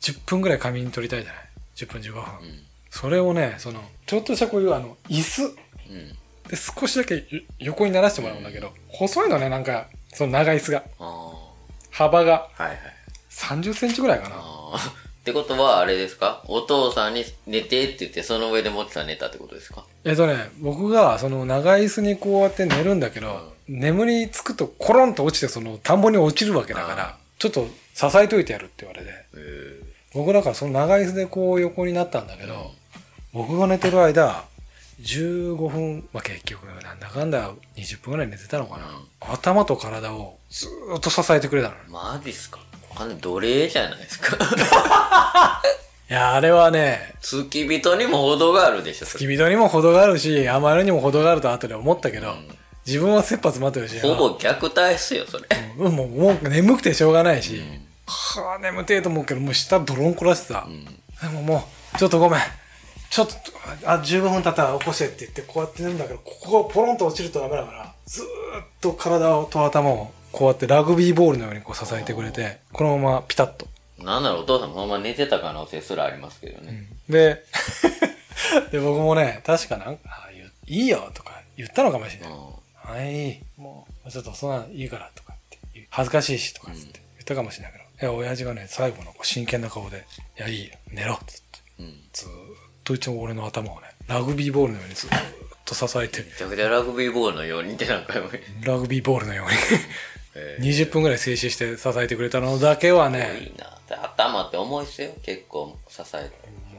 [0.00, 1.42] 10分ぐらい仮眠取りたいじゃない。
[1.76, 2.20] 10分15分。
[2.20, 2.62] うん。
[2.90, 5.52] それをね、その、ちょっとしたこういうあの、椅子うん。
[6.48, 7.22] で少しだけよ
[7.58, 10.84] 横にならしてもらうんだけど、細いのね、なんか、その長い椅子が。
[10.98, 11.32] あ
[11.90, 12.62] 幅があ。
[12.64, 12.78] はいはい。
[13.30, 14.36] 30センチぐらいかな。
[15.24, 16.42] ってことは、あれですか？
[16.48, 19.86] お父さんに寝てって言って、その上でもちさん寝たってことですか？
[20.04, 29.08] えっとね、僕がその長い椅子にこうやって寝るんだけど、眠りつくとコロンと落ちてその田んぼに落ちるわけだから、ちょっと支えといてやるって言われて。
[29.34, 29.82] え。
[30.12, 32.72] 僕だからその長い椅子でこう横になったんだけど、
[33.32, 34.44] 僕が寝てる間、
[35.00, 38.84] 15分、まあ、結局なんだかんだ20分ぐらい寝てたのかな。
[39.20, 41.74] 頭と体をずーっと支えてくれたの。
[41.76, 41.80] よ。
[41.88, 42.60] マジっすか？
[42.96, 44.36] あれ奴隷じゃないですか。
[46.10, 52.34] いや、あれはね、付き人にも程があるでしょ、付き人にも程があるし、甘えるにも程があると後で思ったけど、
[52.86, 55.44] 自分は切羽詰まってるし、ほぼ虐待っすよ、それ。
[55.78, 57.62] うんもう、もう眠くてしょうがないし、
[58.06, 60.66] はあ、眠てえと思うけど、もう下ドロンこらしてた。
[61.22, 62.40] でももう、ちょっとごめん。
[63.08, 63.34] ちょっと、
[63.84, 68.28] あ、15分経ったら起こしてって言って、こうやって寝るんだけど、ここがポロンと落ちるとダメだから、ずーっ
[68.80, 73.68] と体と頭を、こうやってラグビーボールのようにこう支えてくれて、このままピタッと。
[74.02, 76.88] なんならお父さんもほんま寝てた可能性すらありますけどね。
[77.08, 77.44] で、
[78.72, 80.28] で、僕もね、確かなんか、
[80.66, 82.30] いいよとか言ったのかもしれない。
[82.74, 90.04] はい、もう、ちょっとそんなんいいからとかって恥ずかしいしとかっつって言ったかもしれないけど、いや、親父がね、最後のこう真剣な顔で、
[90.36, 91.86] いや、いいよ、寝ろっつって、うん。
[91.86, 92.32] めずーっ
[92.82, 95.20] といつも俺の頭をね、ラグビーボールのようにずーっ
[95.64, 98.28] と支えて、ちゃくちゃラグビーボールのようにって何回も。
[98.62, 99.52] ラグビーボールのように、
[100.34, 103.78] え20分ぐらい静止して支えてくれたのだけはーいね、いな。
[104.02, 106.30] 頭って重いっすよ、結構支えて。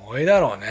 [0.06, 0.68] 重いだろうね。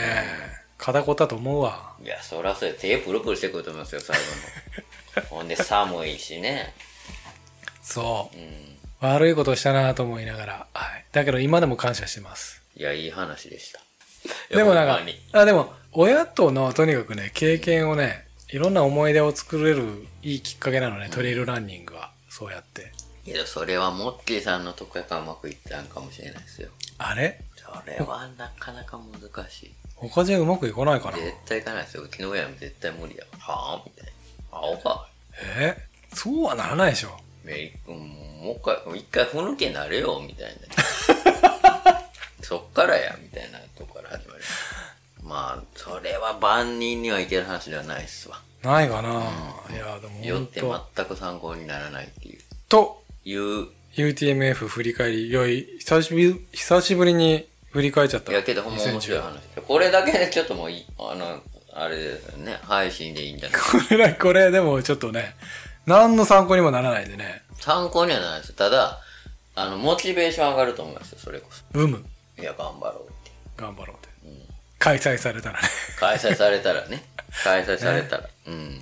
[0.77, 1.93] 肩こったと思うわ。
[2.03, 5.27] いや、そらそうや手プルプルしてくると思いますよ、最後の。
[5.37, 6.73] ほんで寒いしね。
[7.81, 8.39] そうう。
[8.39, 8.77] ん。
[8.99, 10.67] 悪いことしたなと思いながら。
[10.73, 11.05] はい。
[11.11, 12.61] だけど今でも感謝してます。
[12.75, 13.79] いや、いい話でした。
[14.49, 14.99] でもなんか
[15.33, 21.84] あ、でも、親とのとにかくね、経験をね、いろんな思い出を作れるいいきっかけなのね、トレイルランニングは。
[22.37, 22.91] そうやって。
[23.23, 26.69] けどそれはモッキーさんのとこやからうまくいったんかもしれないですよ。
[26.97, 27.39] あれ？
[27.55, 29.71] それはなかなか難しい。
[29.95, 32.03] 他じゃうまくいかないかな絶対いかないですよ。
[32.03, 33.39] うちの親も絶対無理やわ。
[33.39, 34.11] はぁみたいな。
[34.51, 35.07] 青か。
[35.57, 35.77] え？
[36.13, 37.17] そうはならないでしょ。
[37.45, 40.55] メリうんもう一回、一回ふぬけなれよ、みたい
[41.87, 42.01] な。
[42.43, 44.41] そっからや、みたいなとこから始まる。
[44.41, 44.74] ま
[45.29, 48.39] あ、それは万人にはいける話ではないっすわ。
[48.63, 49.09] ないかな、
[49.71, 52.39] いや、でもよって全く参考にならないっていう。
[52.69, 58.31] と、いう、UTMF 振り返り、良い、久しぶり、久しぶりに振り返っちゃった。
[58.31, 59.61] いやけどほんま面白い2010話。
[59.67, 61.41] これだけでちょっともういい、あの、
[61.73, 63.61] あれですよね、配信でいいんじゃない？
[63.61, 65.35] これ、これでもちょっとね、
[65.85, 67.41] 何の参考にもならないんでね。
[67.59, 68.53] 参考にはならないです。
[68.53, 68.99] ただ、
[69.55, 72.03] あの、モチベーション上がると思いますよ、それこうむ。
[72.35, 72.41] そ。
[72.41, 73.31] いや、頑張ろうって。
[73.57, 74.04] 頑張ろうで。
[74.85, 75.67] 開催されたらね。
[75.99, 77.03] 開催されたらね。
[77.43, 78.29] 開催されたら。
[78.47, 78.81] うん。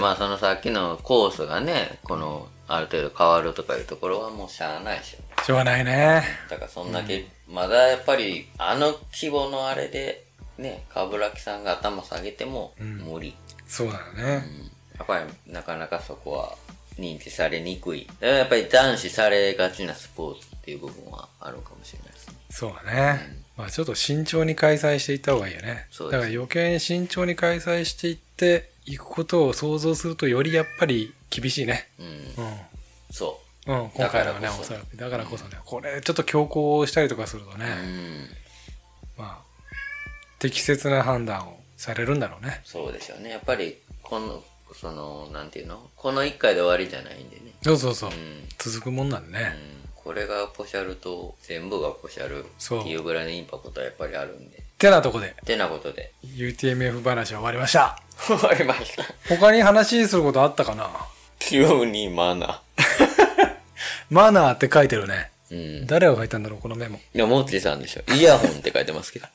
[0.00, 5.44] まあそのさっきのコースがね、この、ある程度変わるとかいうところはもうしゃあないでしょ。
[5.44, 6.22] しょうがないね。
[6.48, 10.24] だからそんだけ、まだやっぱり、あの規模のあれで、
[10.58, 13.36] ね、冠城さんが頭下げても無理。
[13.66, 14.44] そうだよね。
[14.46, 16.56] うんやっぱりなかなかそこは
[16.98, 18.06] 認知されにくい。
[18.20, 22.34] やっぱり男子されがちなスポーツっていう部分はあるかもしれないですね。
[22.50, 23.41] そうだね。
[23.56, 25.86] まあちょっと慎重に開催していった方がいいよね。
[25.98, 31.88] だから余計に慎重に開催していっていくことを想像するとよりやっぱり厳しいね。
[31.98, 32.06] うん。
[32.06, 32.56] うん。
[33.10, 34.96] そうん、今回のはね、だからこそおそらく。
[34.96, 37.68] だからこそね、これちょっと強行したりとかするとね、う。
[37.68, 38.28] うん。
[39.18, 39.42] まあ、
[40.38, 42.62] 適切な判断をされるんだろうね。
[42.64, 43.30] そうでしょうね。
[43.30, 44.42] やっぱり、この、
[44.74, 45.90] その、なんていうの？
[45.94, 47.52] この一回で終わりじゃないんでね。
[47.62, 48.10] そうそうそう。
[48.10, 48.48] うん。
[48.58, 49.54] 続くもんなんでね。
[49.76, 54.62] うんこれがポシャルと全部がポシャルそうっていうぐらいのインパクトはやっぱりあるんで。
[54.78, 58.02] てなとこで、てなことで、UTMF 話は終わりました。
[58.18, 59.04] 終わりました。
[59.28, 60.90] 他に話することあったかな？
[61.38, 62.62] 急にマナ
[64.10, 65.30] マナーって書いてるね。
[65.50, 65.80] ー。
[65.80, 65.86] うん。
[65.86, 66.98] 誰が書いたんだろう、このメモ。
[67.14, 68.02] いや、モッチーさんでしょ。
[68.12, 69.26] イヤホンって書いてますけど。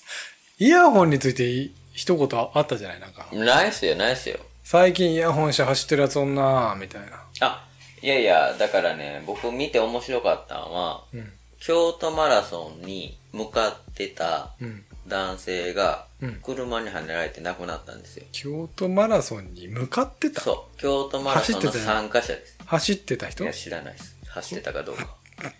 [0.58, 3.26] イヤホンについてい一言あったじゃないなんか。
[3.32, 4.38] ないっすよ、ないっすよ。
[4.64, 7.22] 最近イヤホンして走ってるやつおんなみたいな。
[7.40, 7.65] あ、
[8.06, 11.32] いやいや、だからね、僕見て面白かったのは、うん。
[11.58, 14.84] 京都マラソンに向かってたうん。
[15.08, 18.24] 男性がうん、車にはねられて亡くなったんですよ。
[18.32, 20.40] 京都マラソンに向かってた？
[20.40, 22.58] そう、京都マラソンの参加者です。
[22.64, 23.44] 走ってた人？
[23.44, 24.16] いや、知らないです。
[24.28, 25.14] 走ってたかどうか。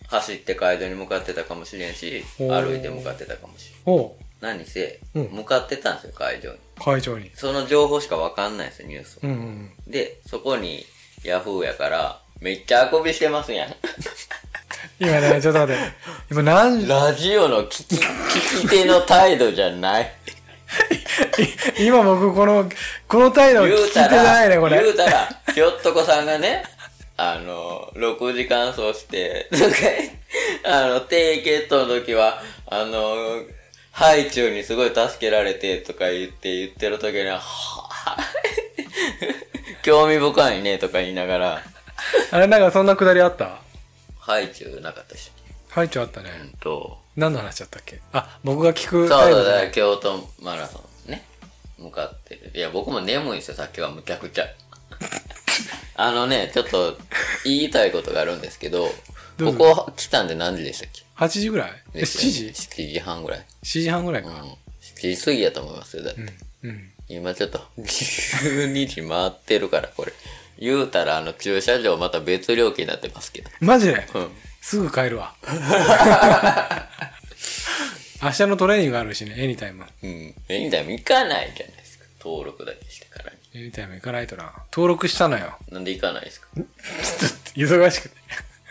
[0.09, 4.11] 走って街道に向かってたかもしれんし、歩いて向かってたかもしれん。
[4.41, 6.59] 何せ、うん向かってたんですよ、会場に。
[6.83, 7.31] 会長に。
[7.35, 9.71] その情報しかわかんないですよ、ニュースうんうん。
[9.87, 10.87] で、そこに、
[11.23, 13.75] ヤフーやから、めっちゃあくびしてますやん。
[14.99, 15.83] 今ね、ちょっと待って。
[16.31, 20.13] 今何、ラジオの聞き、聞き手の態度じゃない。
[21.79, 22.69] 今僕この、
[23.09, 24.83] この態度聞言いうてたら、ないね、これ。
[24.83, 26.65] 言うたら、ひょっとこさんがね、
[27.17, 29.77] あの、6時間走して、なんか、
[30.65, 33.43] あの、低血糖の時は、あの、
[33.93, 38.23] ハイチュウにすごい助けられてとか言って言ってる時には、はぁ
[39.83, 41.63] 興味深いねとか言いながら、
[42.31, 43.61] あれなんかそんなくだりあった？
[44.19, 45.31] ハイチュウなかったし。
[45.69, 46.31] ハイチュウあったね。
[46.41, 48.01] うんと、何の話だったっけ？
[48.13, 49.71] あ、僕が聞くそうそうだ。
[49.71, 51.25] 京都マラソンね。
[51.79, 52.51] 向かってる。
[52.55, 54.47] いや、僕も眠いんですよ、さっきはむちゃくちゃ。
[55.97, 56.99] あのね、ちょっと
[57.45, 58.91] 言いたいことがあるんですけど、
[59.39, 61.83] どうぞここ来たんで何時でしたっけ？8時ぐらい？
[61.95, 63.01] え、です7時よね ?7 時？
[63.01, 63.47] 半ぐらい。
[63.65, 64.29] ?7 時半ぐらいか。
[64.31, 64.35] うん。
[64.37, 66.21] 7時過ぎやと思いますよ、だって。
[66.21, 66.31] うん。
[66.65, 66.93] うん。
[67.09, 70.13] 今ちょっと、 12時回ってるから、これ。
[70.59, 73.51] 言うたら、あの、駐車場また別料金になってますけど。
[73.61, 74.07] マジで？
[74.15, 74.29] うん。
[74.61, 75.35] すぐ帰るわ。
[78.23, 79.85] 明日のトレーニングがあるしね、エニタイム。
[80.03, 80.35] うん。
[80.49, 82.05] エニタイム行かないじゃないですか。
[82.19, 83.61] 登録だけしてからに。
[83.63, 84.53] エニタイム行かないとな。
[84.73, 85.59] 登録したのよ。
[85.71, 86.49] なんで行かないですか？
[87.55, 88.17] 忙しくて。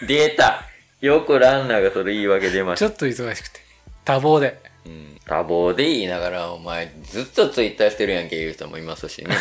[0.07, 0.63] 出た
[1.01, 2.87] よくランナーがそれ言い訳出ました。
[2.89, 3.59] ちょっと忙しくて。
[4.03, 4.59] 多忙で。
[4.85, 5.19] うん。
[5.25, 9.35] 多忙で言いながら、お前、ずっとツイッターしてるやんけ言う人もいますしね。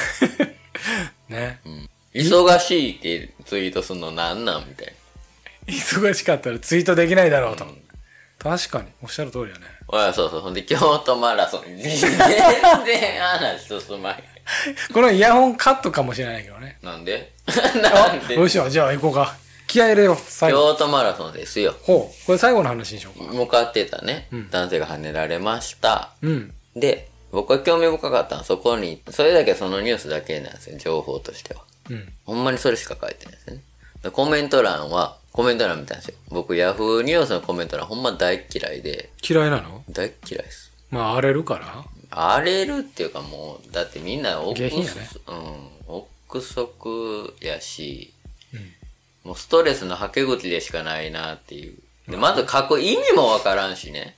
[1.28, 1.60] ね。
[1.64, 1.90] うん。
[2.14, 4.86] 忙しいってツイートすんのなんなんみたい
[5.66, 5.74] な。
[5.74, 7.66] 忙しかったらツイートできないだろうと。
[8.38, 8.88] 確かに。
[9.02, 9.62] おっしゃる通りよね。
[9.88, 10.40] おい、そうそう。
[10.40, 11.62] ほんで、京都マラソン。
[11.78, 14.16] 全然話進まへん。
[14.92, 16.78] このイヤホンカットかもしれないけどね。
[16.82, 17.32] なんで？
[17.46, 18.34] あ なんで？
[18.34, 19.34] よしよ、じゃあ行こうか。
[19.66, 20.72] 気合入れよう、最後。
[20.72, 21.74] 京都マラソンですよ。
[21.82, 22.26] ほう。
[22.26, 23.32] これ最後の話にしようか。
[23.32, 26.10] 向かってたね、うん男性が跳ねられました。
[26.22, 26.54] うん。
[26.76, 31.62] で、僕は興味深かったのはそこに、それだけそのニュースだけなんですよ、情報としては。
[31.90, 32.12] うん。
[32.24, 33.62] ほんまにそれしか書いてないですよね。
[34.02, 36.14] でコメント欄は、コメント欄見たんですよ。
[36.28, 39.82] 僕、ヤフーニュースのコメント欄ほんま大っ嫌いで、嫌いなの？
[39.90, 40.70] 大っ嫌いです。
[40.90, 41.84] まあ荒れるから？
[42.10, 48.12] 荒れるっていうかもう、だってみんな憶下品やねうん、憶測やし、
[49.24, 51.74] もうストレスのはけ口でしかないなっていう。
[52.08, 54.16] で、まず書く意味もわからんしね。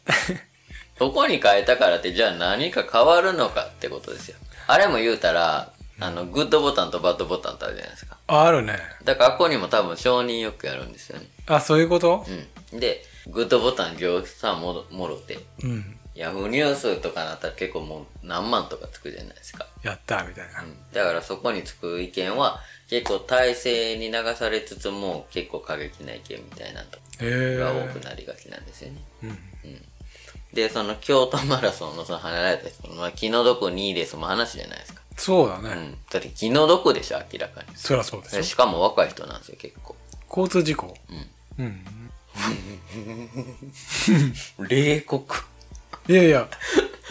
[0.99, 4.37] そこに変えたからって、じゃあ何か変わるのかってことですよ。
[4.67, 8.19] あれも言うたら、あの、グッドボタンとバッドボタンってあるじゃないですか。
[8.27, 8.79] ああるね。
[9.05, 11.27] だから、ここにも多分承認欲求あるんですよね。
[11.47, 12.25] あ、そういうこと？
[12.73, 12.81] うん。
[12.81, 15.99] で、グッドボタン業者さんもろもろて、うん。
[16.15, 19.67] ヤフーニュースとかなったら結構もう何万とかつくじゃないですか。
[19.83, 20.63] やったみたいな。
[20.63, 20.75] うん。
[20.93, 26.87] だからそこにつく意見は結構体制に流されつつも結構過激な意見みたいなの
[27.21, 27.57] へえ。
[27.59, 29.01] が多くなりがちなんですよね。
[29.25, 29.39] うん。
[30.55, 35.03] で、その京都マラソンのその離れた人の、まあ、気の毒2位ですも話じゃないですか。
[35.17, 35.71] そうだね。
[35.71, 35.99] うん。
[36.11, 37.69] だって気の毒でしょ、明らかに。
[37.77, 38.43] そりゃそうでしょ。
[38.43, 39.97] しかも若い人なんですよ、結構。
[40.29, 40.95] 交通事故。
[41.59, 41.85] うん。
[44.69, 45.45] 冷酷。
[46.09, 46.49] いやいや。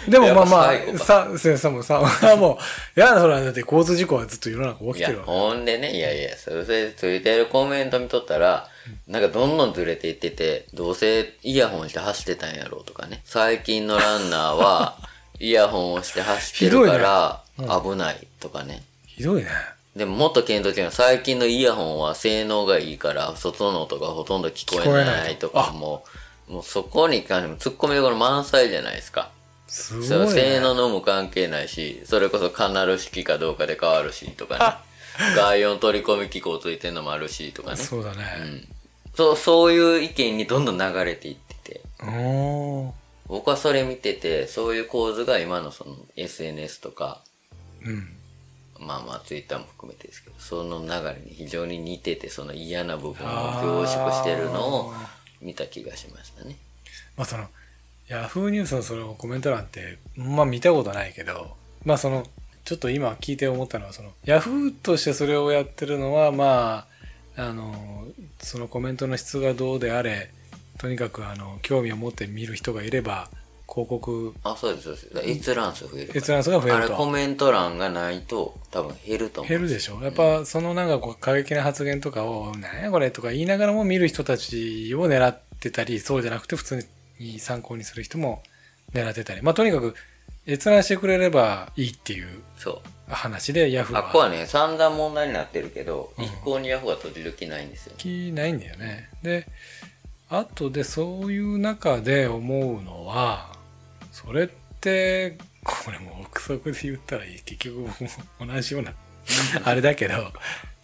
[0.08, 2.00] でもまあまあ、さ、せさもさ、
[2.38, 2.60] も
[2.96, 5.26] う、いや、それはだって交通事故はずっと世の中起きてる、わ。
[5.26, 8.70] ほんでね、いやいや、それでついてるコメント見とったら、
[9.08, 13.22] なんかどんどんずれていってて、どうせイヤホンして走ってたんやろうとかね。
[13.26, 14.98] 最近のランナーは、
[15.40, 18.84] イヤホンをして走ってるから、危ないとかね。
[19.06, 19.50] ひどいね。
[19.96, 26.04] でももっと検討的な最近のイヤホンは性能がいいから、外の音がほとんど聞こえないとかも、
[26.50, 29.32] もうそこに関しても突っ込みどころ満載じゃないですか。
[29.68, 30.32] すごい、ね。
[30.32, 35.36] 性能のも関係ないし、それこそカナル式かどうかで変わるし、とかね。
[35.36, 37.78] 外音取り込み機構ついてんのもあるし、とかね。
[37.78, 38.66] そうだね。
[39.16, 41.82] そう、そういう意見にどんどん流れていってて。
[43.28, 47.25] 僕はそれ見てて、そういう構図が今のその SNS とか、うん。
[48.80, 54.94] まあまあツイッターも含めてですけど、その流れに非常に似てて、その嫌な部分を凝縮してるのを
[55.42, 56.58] 見た気がしましたね。
[57.18, 57.48] まあその、
[58.08, 61.56] ヤフーニュースのそのコメント欄って、まあ見たことないけど、
[61.86, 62.26] まあその、
[62.66, 66.88] ちょっと今聞いて思ったのは、その、ヤフーとしてそれをやってるのは、ま
[67.38, 68.08] あ、あの、
[68.40, 70.32] そのコメントの質がどうであれ、
[70.80, 73.30] とにかくあの、興味を持って見る人がいれば、
[73.68, 75.10] 広告、あ、そうです、そうです。
[75.14, 76.12] だから閲覧数増える。
[76.16, 79.50] 閲覧数が増えあれコメント欄がないと多分減ると思う。
[79.50, 86.88] 減るでしょやっぱそのなんかこう過激な発言とかを「何やこれ」とか言いながらも見る人たちを狙ってたりそうじゃなくて普通
[87.20, 88.44] に参考にする人も
[88.94, 89.96] 狙ってたりまあとにかく
[90.48, 92.80] 閲覧してくれればいいっていうそう。
[93.08, 97.94] 話でヤフーあっこははね、散々問題になってるけど、一向にヤフーは閉じる気ないんですよ。
[97.98, 99.48] 気ないんだよねで
[100.28, 103.55] あとでそういう中で思うのは
[104.26, 104.48] それっ
[104.82, 108.10] てこれも憶測で言ったら結局僕も
[108.54, 108.94] 同じような
[109.64, 110.32] あれだけど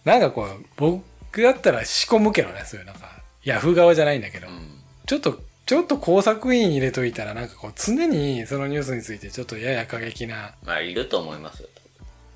[0.04, 4.80] なんかこう僕だったら仕込むけどねそういうなんかヤフー側じゃないんだけど、うん。
[5.06, 11.62] ちょっとちょっと工作員入れといたらなんかこう常にそのニュースについてちょっとやや過激なまあ、いると思います。
[11.62, 11.68] よ。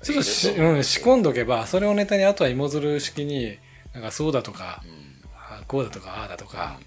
[0.01, 3.57] ちょっとし、うん、仕込んどけばそれをネタにあとは芋づる式に
[3.93, 4.83] なんかそうだとか、
[5.33, 6.79] あこうだとかああだとか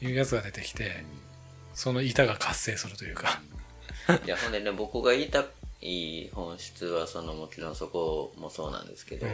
[0.00, 1.04] いうやつが出てきて
[1.74, 3.40] その板が活性するというか
[4.24, 5.44] いや、ほんでね、僕が言いた
[5.80, 9.26] い本質は、その、もちろんそこもそうなんですけど、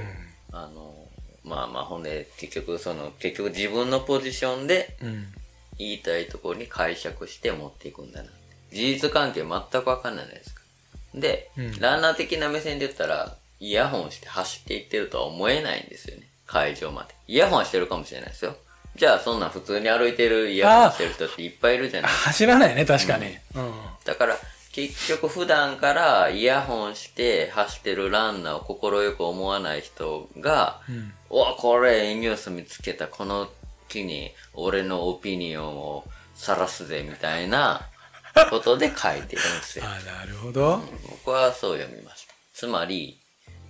[0.52, 1.08] あの、
[1.44, 5.32] まあまあ、ほんで、結局、その、結局自分のポジションでうん
[5.78, 8.30] 言いたいところに解釈して持っていくんだな。
[8.70, 10.62] 事実関係全くわかんないじゃないですか。
[11.14, 16.28] で、うんランナー的な目線で言ったら、イヤホンして走っていってるとは思えないんですよね。
[16.46, 17.14] 会場まで。
[17.26, 18.56] イヤホンはしてるかもしれないですよ。
[18.96, 23.72] じゃあ、そんな普通に歩いてるイヤホンしてる人っていっぱいいるじゃないですか走らないね確かに、うん
[24.04, 24.38] だから、
[24.74, 33.48] 結局普段からイヤホンして走ってるランナーを快く思わない人が、んうわ、これ、ニュース見つけた、この
[33.88, 36.04] 機に俺のオピニオンを
[36.34, 37.88] 晒すぜ、みたいな
[38.50, 39.84] ことで書いてるんですよ。
[39.86, 42.34] あなるほど、僕はそう読みました。
[42.52, 43.20] つまり、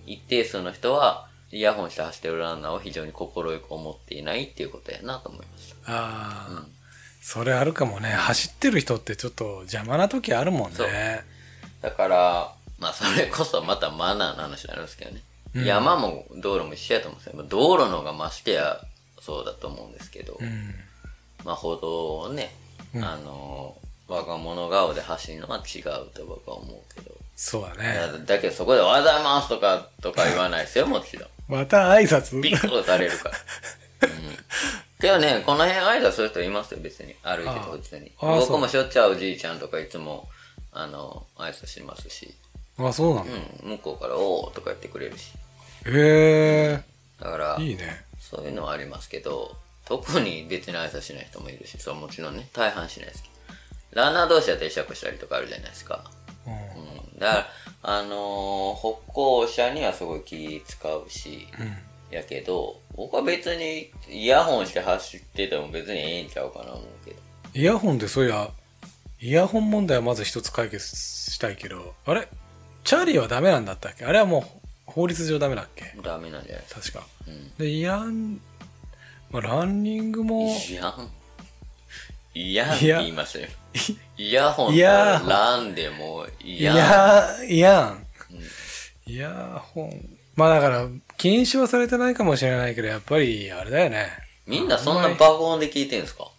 [0.07, 5.75] 一定数の人は、イヤホンして走ってるランナーを非常に快く思っていないっていうことやなと思いました。
[5.85, 6.65] ああ、
[7.25, 11.25] それあるかもね走ってる人ってちょっと邪魔な時あるもんそうね
[11.81, 15.21] だから、まあそれこそまたマナーの話になるんですけどね。
[15.53, 17.33] 山も道路も一緒やと思うんですよ。
[17.37, 18.79] まあ道路の方がましてや
[19.21, 20.73] そうだと思うんですけど、うん
[21.43, 22.55] まあ歩道をね、
[22.95, 23.75] あの、
[24.07, 27.11] 若者顔で走るのは違うと僕は思うけど。
[27.35, 31.29] そうだねだけどそこでおはようございますとか、とか言わないですよ、もちろん。
[31.47, 32.41] また挨拶？
[32.41, 33.37] ビッとされるから。
[34.07, 34.37] うん。
[35.01, 37.15] けどね、この辺挨拶する人いますよ、別に。
[37.23, 38.11] 歩いてて普通に。
[38.19, 40.27] ああ僕もしょっちゅうおじいちゃんとかいつも、
[40.71, 42.33] あの、挨拶しますし。
[42.77, 43.27] あそうなの、
[43.63, 45.31] うん、向こうから、おーとか言ってくれるし。
[45.85, 46.81] へ
[47.19, 53.29] だからえ、いいねそういうのはありますけど、特に別に挨拶しない人もいるし、そうもちろんね、大半しないですけ
[53.95, 54.01] ど。
[54.01, 56.03] ランナー同士は定着したりとかあるじゃないですか。
[56.45, 56.55] うんう
[57.17, 57.19] ん。
[57.19, 57.47] だから、
[57.83, 61.47] あのー歩行者にはすごい気使うし、
[62.11, 67.17] やけど、僕は別にイヤホンして走ってても別にええんちゃうかな思うけど。
[67.53, 68.49] イヤホンでそういや
[69.21, 70.95] イヤホン問題はまず一つ解決
[71.31, 72.27] したいけどあれ？
[72.83, 74.05] チャーリーはダメなんだったっけ？
[74.05, 74.43] あれはもう
[74.85, 75.93] 法律上ダメだっけ？
[76.03, 76.65] ダメなんじゃない？
[76.69, 77.53] 確かうん。
[77.57, 78.39] でイヤン、
[79.31, 81.09] まあ、ランニングもイヤン
[82.33, 83.47] イヤンっていや言いますよ。
[84.17, 86.77] イヤホンとランでもイイヤン。
[86.77, 90.87] ヤイヤンうんイヤホンまあだから
[91.17, 94.07] 禁止はされてないかもしれないけどやっぱりあれだよね。
[94.45, 96.29] みんなそんな爆音で聞いてんすか？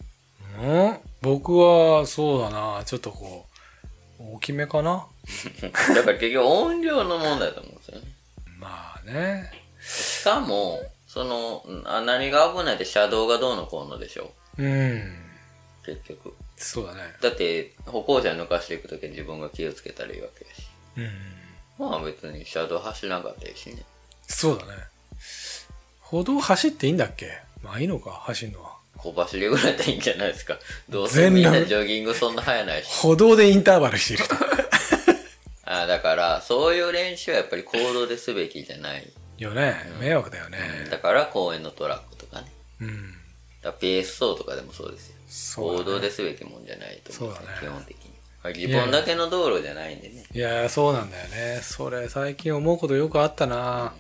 [0.61, 0.99] うん？
[1.23, 2.83] 僕はそうだな。
[2.85, 3.47] ちょっとこ
[4.21, 5.07] う大きめかな？
[5.95, 8.07] だから結局音量の問題だと思うんですよね。
[8.59, 9.51] まあね。
[9.81, 14.63] しかも、その、あ何が危ないって車道がどうのこうのでしょう。
[14.67, 15.17] ん。
[15.85, 16.35] 結局。
[16.57, 17.01] そうだね。
[17.21, 20.69] だって、歩行者抜かしていくときは自分が気をつけたらいいわけやし。
[20.97, 21.11] うん
[21.91, 23.83] まあ別に車道走らなかったしね。
[24.27, 24.73] そうだね。
[26.01, 27.39] 歩道走っていいんだっけ？
[27.63, 28.77] まあいいのか走るのは。
[28.99, 30.59] 小走りぐらいだったらいいんじゃないですか。
[30.89, 32.89] どうせみんなジョギングそんな速ないし。
[33.03, 34.35] 歩道でインターバルしてる人。
[35.69, 39.13] あだから、そういう練習はやっぱり行動ですべきじゃない。
[39.39, 39.75] よね。
[40.01, 40.87] 迷惑だよね。
[40.91, 42.51] だから公園のトラックとかね。
[42.81, 43.11] うん。
[43.13, 43.19] だか
[43.65, 45.15] らペース走とかでもそうですよ。
[45.29, 45.85] そうだね。
[45.85, 47.39] 行動ですべきもんじゃないと思うね。
[47.61, 48.17] 基本的に。
[48.55, 50.25] 自分だけの道路じゃないんでね。
[50.33, 51.61] いやそうなんだよね。
[51.65, 53.93] それ最近思うことよくあったな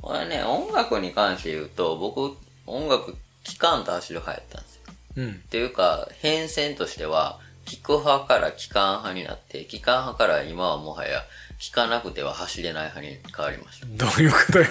[0.00, 2.36] これね、音楽に関して言うと、僕、
[2.66, 4.82] 音楽聴かんと走る派やったんですよ。
[5.16, 11.24] うんっていうか、変遷としては、聴く派から聴かん派になって、聴かん派から今はもはや、
[11.58, 13.86] 聴かなくては走れない派に変わりました。
[13.86, 14.66] どういうことよ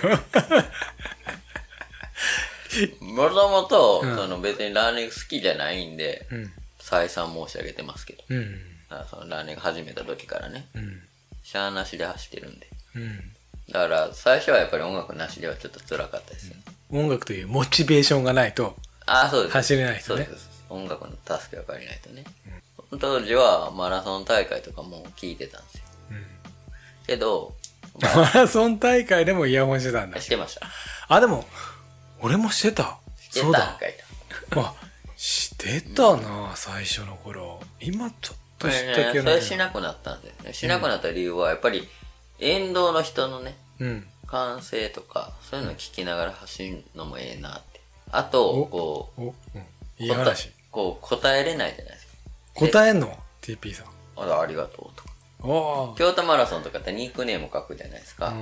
[3.01, 8.23] もともと、うんその別にランニング好きじゃないんで、うん再三申し上げてますけど。
[8.30, 8.61] うん
[9.09, 11.01] そのランニング始めた時からね、うん
[11.43, 12.67] シャーなしで走ってるんで。
[12.95, 13.34] うん
[13.72, 16.55] だから、最初はやっぱり音楽なしではちょっと辛かったですよ。
[16.91, 19.53] 音楽というモチベーションがないとああ、そうです。
[19.53, 20.63] 走れない人ねそうです。
[20.70, 22.24] 音楽の助けが借りないとね。
[22.99, 25.82] 当時はマラソン大会とかも聞いてたんですよ。
[27.07, 27.53] けど、
[27.99, 30.68] まマラソン大会でもイヤホンしてたんだあ、してました。
[31.07, 31.45] あでも
[32.20, 33.93] 俺もしてたしてそうだたんかい
[34.51, 34.61] と。
[34.61, 34.74] あ
[35.16, 40.53] してたな最初の頃今ちょっと知ったね、そけどれしなくなったんですよね。
[40.53, 41.88] しなくなった理由は、やっぱり、
[42.39, 47.79] 沿道の人のね、うん歓声とか、そういうのを聞きながら走るのもええなって。
[48.11, 52.13] あと、おこう、お、うん、いい話こう、答えれないじゃないですか。
[52.55, 53.86] 答えんの？TP さん
[54.17, 55.15] あら、ありがとうとか。
[55.95, 58.33] 京都マラソンとかってニックネーム書くじゃないですか。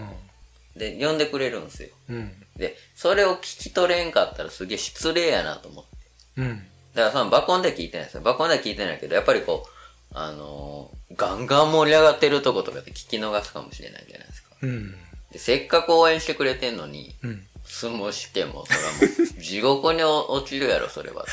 [0.76, 1.90] で、呼んでくれるんですよ。
[2.10, 5.92] うんうんで、それを聞き取れんかったらすげえ失礼やなと思って。
[6.38, 6.64] うん
[6.94, 8.22] だからその爆音では聞いてないですよ。
[8.22, 9.70] 爆音では聞いてないけど、やっぱりこう、
[10.14, 14.56] あのーガンガン盛り上がってるとことかって聞き逃すかもしれないじゃないですか。
[14.64, 14.92] うん。
[15.32, 17.44] でせっかく応援してくれてんのに、うん。
[17.66, 18.98] 相撲しても、それはも
[19.38, 21.32] う、地獄に落ちるやろ、それはって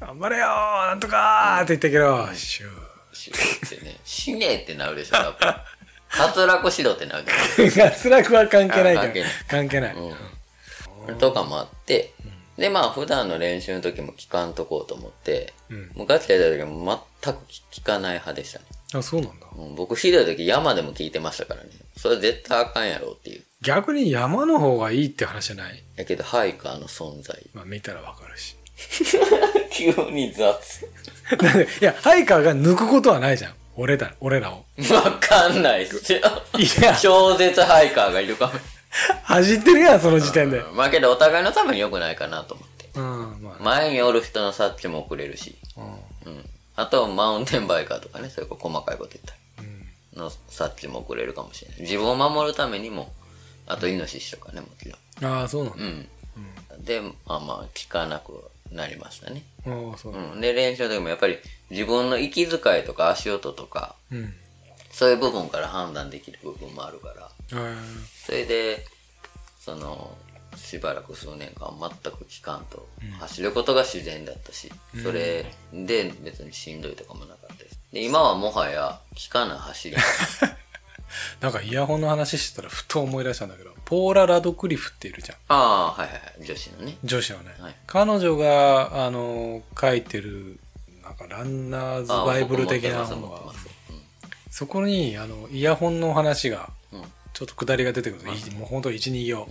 [0.00, 2.92] 頑張れよーなんとかーって言ったけどシュー。
[3.14, 5.54] しってね、死ねえってなるでしょ、多分。
[6.36, 7.24] 滑落しろってなる。
[7.70, 9.94] じゃない脱落は関係ないけどあ関係ない。
[9.94, 10.14] 関係ない。
[11.08, 11.18] うん。
[11.18, 12.12] とかもあって、
[12.56, 15.90] で、まあ、普段の練習の時も聞かんとこうと思って、うん。
[15.94, 16.98] もうガチでやった時も全
[17.32, 18.64] く聞かない派でしたね。
[18.94, 21.70] あそうなんだうん僕、ひどい時山でも聞いてましたからね。
[21.96, 23.42] それ絶対あかんやろっていう。
[23.62, 25.82] 逆に山の方がいいって話じゃない？
[25.96, 27.40] やけど、ハイカーの存在。
[27.54, 28.56] まあ見たらわかるし
[29.70, 30.86] 急に雑。
[31.80, 36.18] いやハイカーが抜くことはないじゃん俺だ俺らをわかんないっすよ。
[36.58, 38.52] いや超絶ハイカーがいるかも。
[39.22, 42.88] 走ってるやんその時点でうんまあけど、お互いのために良くないかなと思って。
[42.96, 45.56] うんまあ前におる人の察知も遅れるし。
[45.76, 45.80] う
[46.28, 46.44] んうん。
[46.76, 49.66] あと、マウンテンバイカーとかね、そういう細かいこと言ったり。
[49.66, 49.82] うん
[50.14, 51.80] の察知も遅れるかもしれない。
[51.82, 53.12] 自分を守るためにも、
[53.66, 55.32] あとイノシシとかね、もちろん。
[55.32, 55.84] ああそうなんだ
[56.76, 56.84] うん。
[56.84, 59.42] で、まあまあ、聞かなくなりましたね。
[59.66, 60.40] ああそううん。
[60.40, 61.38] で、練習の時もやっぱり
[61.70, 64.34] 自分の息遣いとか足音とか、うん
[64.94, 67.76] そういう部分から判断できる部分もあるから、あ
[68.26, 68.84] それで、
[69.58, 70.14] その、
[70.72, 72.88] しばらく数年間全く聞かんと、
[73.20, 75.44] 走ることが自然だったし、それ
[75.74, 77.78] で別にしんどいとかもなかったです。
[77.92, 79.96] で、今はもはや聞かない走り。
[79.96, 80.00] ー
[81.42, 85.38] なんかイヤホンの話してたらふと思い出したんだけどポーラ・ラドクリフっているじゃん。
[85.48, 86.96] ああ、はいはいはい、女子のね。
[87.04, 87.76] 女子のね、はい。
[87.86, 90.58] 彼女があの書いてる
[91.02, 93.28] なんかランナーズバイブル的な僕本が。
[93.28, 93.58] 持ってます
[93.90, 94.06] 持って
[94.50, 97.02] そこにあのイヤホンの話がうん。
[97.32, 97.34] うん。
[97.34, 98.24] ちょっと下りが出てくる
[98.56, 99.48] もうほんと12行、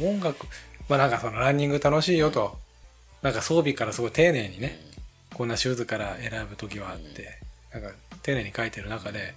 [0.00, 0.46] 音楽
[0.88, 2.58] まあなんかそのランニング楽しいよと、
[3.22, 4.78] なんか装備からすごい丁寧にね、
[5.32, 7.38] こんなシューズから選ぶ時はあって、
[7.72, 7.90] なんか
[8.22, 9.34] 丁寧に書いてる中で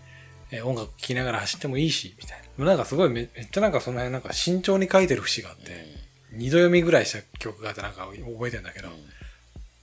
[0.52, 2.66] えー音楽聴きながら走ってもいいし、みたいな。
[2.66, 5.86] なんかすごいめめっちゃなんかその辺なんか慎重に書いてる節があって、
[6.32, 8.90] 二度読みぐらいした曲があってなんか覚えてんだけど、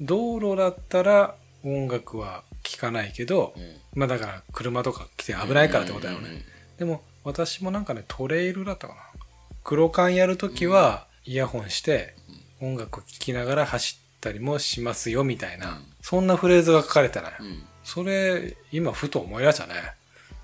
[0.01, 3.77] 道路だったら音楽は聴かないけど、うん。
[3.95, 6.43] まあだから車とか来て危ないからってことだよね。
[6.79, 9.01] でも私もなんかねトレイルだったかな。
[9.65, 12.15] 黒缶やるときはイヤホンして
[12.61, 15.85] 音楽聴きながら走ったりもしますよみたいな、うん。
[16.03, 17.63] そんなフレーズが書かれてない、うん。
[17.83, 19.75] それ今ふと思い出したね。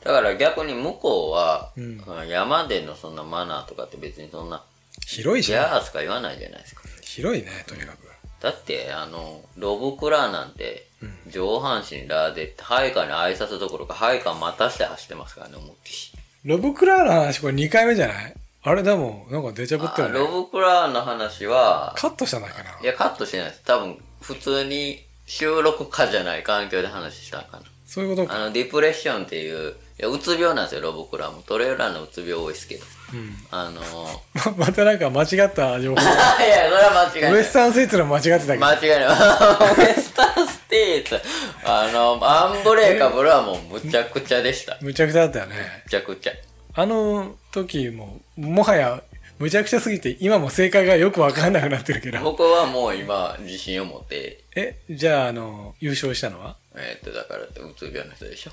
[0.02, 2.02] だから逆に向こうは、うん。
[2.28, 4.64] 山でのそんなマナーとかって別にそんな、
[5.06, 6.82] 広いしねギャーしか言わないじゃないですか。
[7.02, 8.08] 広いねとにかく。
[8.40, 10.86] だって、あの、ロブクラーなんて、
[11.30, 16.09] 上半身ラーで、ハイカーに挨拶どころか、ハイカー待たして走ってますからね、思いっきり。
[16.44, 18.34] ロブクラーの話これ2回目じゃない？
[18.62, 22.70] あれでもなんかデジャブってあるねロブクラーの話は、カットしたんだっけな？
[22.82, 23.62] いや、カットしてないです。
[23.64, 27.62] 多分、普通に収録かじゃない環境で話したんかな。
[27.86, 31.42] そういうことかあの、ディプレッションっていう、いや、うつ病なんですよ、ロブクラーも。
[31.42, 32.84] トレーラーのうつ病多いですけど。
[33.12, 37.32] うんあのー、ま またなんか間違った情報 いや、それは間違いない。
[37.32, 38.98] ウエスタンスイーツの間違ってたけど間違いない。
[39.00, 41.20] ウエスタンステーツ。
[41.64, 44.76] あの、アンブレーカブルはもうむちゃくちゃでした。
[44.80, 46.32] むむちゃくちゃだったよねちゃくちゃ。
[46.74, 49.02] あの時ももはや
[49.40, 56.56] むちゃくちゃすぎて今も正解がよくわかんなくなってるけど僕はもう今、自信を持って、えじゃああの優勝したのは？
[56.76, 58.52] えーっと、だからって、うつ病の人でしょ。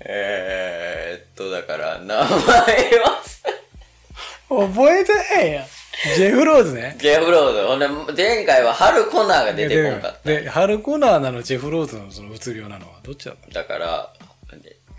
[0.00, 3.22] えーっと、だから、名前は、
[4.48, 5.66] 覚えてへんやん
[6.16, 7.66] ジェフローズねジェフローズ。
[7.66, 10.28] ほんで、前回はハルコナーが出てこんかった。
[10.28, 14.12] でハルコナーなのジェフローズのそのうつ病なのはどっちだっだから、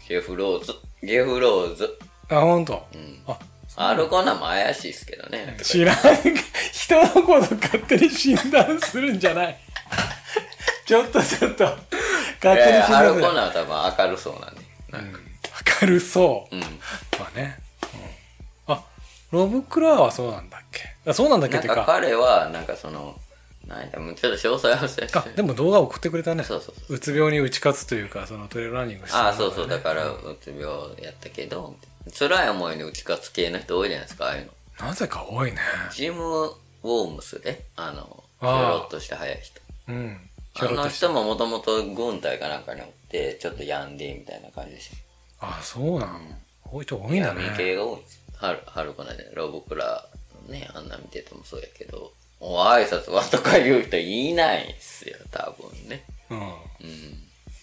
[0.08, 0.74] ジェフローズ。
[1.04, 2.00] ジェフローズ。
[2.28, 2.88] たあ本当。
[2.94, 3.20] うん。
[3.28, 3.38] あ
[3.76, 5.56] ハルコナーも怪しいっすけどね。
[5.62, 5.96] 知らん
[6.72, 9.58] 人のこと勝手に診断するんじゃない
[10.88, 11.68] ちょっとちょっとい
[12.42, 14.62] 勝手にやいやハル診断するコナーは多分明るそうなんで。
[14.92, 15.20] なんか。
[15.82, 16.62] 明るそううん。
[16.62, 16.68] ま
[17.36, 17.60] あね、
[19.32, 20.84] ロブクラーはそうなんだっけ？
[21.10, 23.20] あそうなんだっけっていうか彼は、なんかその、
[23.68, 26.96] なんや、もうちょっと詳細は忘れてあでも動画送ってくれたねそうそうそう。
[26.96, 29.68] うつ病に打ち勝つというかそのトレイルランニングしてああ、そうそう。
[29.68, 30.64] だから、うつ病
[31.02, 31.76] やったけど、
[32.18, 34.88] 辛い思いに打ち勝つ系の人多いじゃないですか、ああいうの。
[34.88, 35.58] なぜか多いね
[35.92, 39.60] ジム・ウォームスで、あの、ひょろっとして速い人。
[39.90, 40.20] うん
[40.54, 44.90] ひあの人ももともと軍隊かなんかにおって、ちょっと病んで、みたいな感じでし
[45.40, 45.48] た。
[45.48, 46.22] あそうなん、
[46.64, 48.22] 多い人多いんだ闇ね系が多いんですよ。
[48.40, 50.08] はる、はるこないで、ロブクラ
[50.48, 56.04] のね、あんな見ててもそうやけど、お挨拶はとか言う人いないんすよ、多分ね。
[56.30, 56.48] うんうん。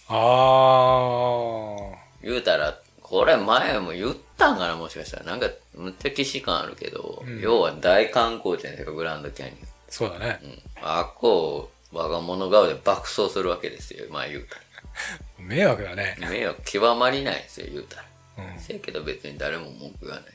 [0.09, 5.25] あ言うたら、これ前も言ったんかな、もしかしたら。
[5.25, 9.55] なんか、むっちゃ既視感あるけど、要は大観光地なんですよ、グランドキャニー
[9.89, 10.51] そうだねオン。
[10.51, 10.62] うん。
[10.83, 14.57] あっこを我が物顔で爆走するわけですよ、まあ言うた
[15.39, 16.29] 迷惑だねら。
[16.31, 18.05] 迷惑極まりないんですよ、言うたら。
[18.39, 20.34] うんせやけど別に誰も文句言わない。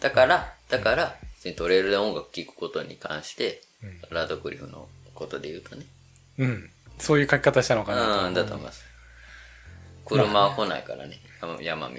[0.00, 1.16] だから、だから、
[1.56, 3.62] トレイルで音楽聴くことに関して、
[4.10, 5.86] ラドクリフのことで言うとね。
[6.38, 6.70] うん。
[6.98, 8.30] そういう書き方したのかなう。
[8.30, 8.84] ん、だと思います。
[10.04, 11.94] 車は来ないからね、山山道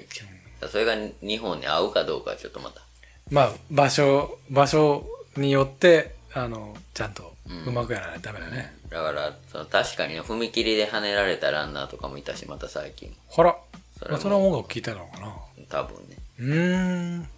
[0.68, 2.82] それが日本に合うかどうかはちょっとまた。
[3.30, 7.34] まあ場所場所によってあのちゃんと
[7.66, 13.14] うまくやらないとダメだね、だから、その確かにね踏切で跳ねられたランナーとかもいたし、また最近。
[13.28, 13.56] ほら。
[13.98, 15.34] それもまあ、その音楽聞いたのかな。
[15.68, 16.16] 多分ね。
[16.38, 17.28] うーん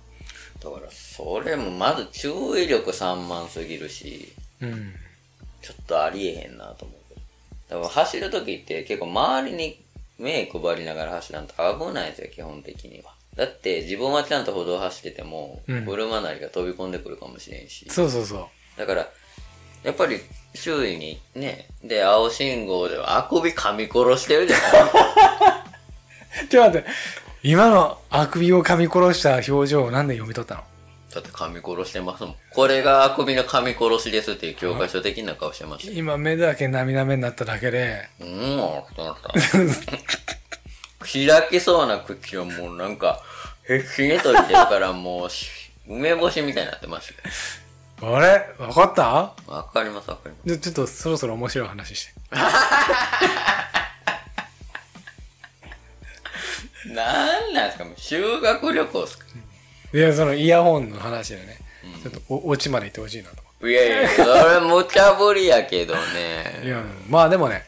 [0.65, 4.95] だから、それもまず注意力散漫すぎるし、うん
[5.61, 7.71] ちょっとありえへんなと思う。
[7.71, 9.81] だから走るときって結構周りに
[10.19, 13.15] 目配りながら走らんと危ないんですよ、基本的には。
[13.35, 17.87] だって自分はちゃんと歩道走ってても、うん車なりが飛び込んでくるかもしれんし。
[17.89, 18.47] そうそうそう
[18.79, 19.09] だから、
[19.83, 20.21] やっぱり
[20.55, 24.73] 周囲にね、で、青信号であくび噛み殺してるじゃない
[26.49, 26.89] ちょっと待って
[27.47, 30.63] 今のあくびを噛み殺した表情をなんで読み取ったの？
[31.15, 32.37] だって噛み殺してますもん。
[32.53, 35.87] これがあくびの噛み殺しですっていう教科書的な顔してます。
[35.93, 39.29] 今目だけ涙目になっただけでうん、そうなった。
[41.03, 43.21] 開きそうな口をもうなんか、
[43.67, 45.51] 必死に閉じてるからもうし、
[45.87, 47.17] 梅干しみたいになってますよ。
[48.17, 48.49] あれ？
[48.59, 49.35] わかった？
[49.47, 50.49] わかりますわかります。
[50.49, 52.13] じゃちょっとそろそろ面白い話して
[56.93, 57.34] なん
[57.67, 57.85] なんですか？
[57.85, 59.25] もう修学旅行ですか？
[59.93, 61.59] いやそのイヤホンの話でね、
[62.03, 63.37] ちょっとおオチまで行ってほしいなと。
[63.61, 66.01] 思いやいや、それ無茶ぶりやけどうい
[66.65, 66.69] ね。
[66.69, 67.63] やまあでもね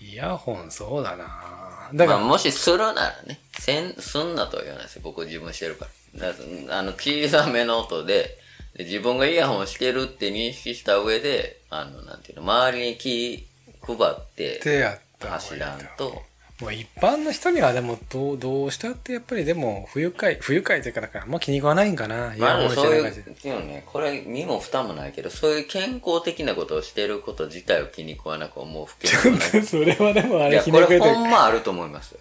[0.00, 1.90] イヤホンそうだな。
[1.92, 5.02] だから、まあ、もしするならね、せん、すんなとは言わないですよ。
[5.04, 6.28] 僕自分してるから。
[6.28, 8.38] だからあの、小さめの音で
[8.74, 13.48] で、自分がイヤホンしてるって認識した上で、あの、なんていうの、周りに気
[13.82, 16.22] 配って手やった方がいい走らんと、
[16.60, 32.20] もう一般の人にはでもどうどうしたってやっぱりでも不愉快不愉快というかだからあんま気に食わないんかなまあそういう、感じでもね、これ身も蓋もないけど、そういう健康的なことをしてること自体を気に食わなく思う不健康なそれはでもあいれや、これひねくれてるほんまあると思いますよ。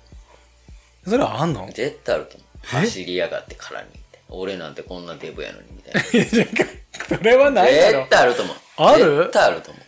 [1.06, 1.68] それはあんの？
[1.74, 2.48] 絶対あると思う。
[2.64, 2.86] え？
[2.86, 4.20] 走りやがってからにって。
[4.30, 6.02] 俺なんてこんなデブやのにみたいな。
[7.18, 8.56] それはないだろ絶対あると思う。
[8.78, 9.18] ある？
[9.18, 9.84] 絶対あると思う。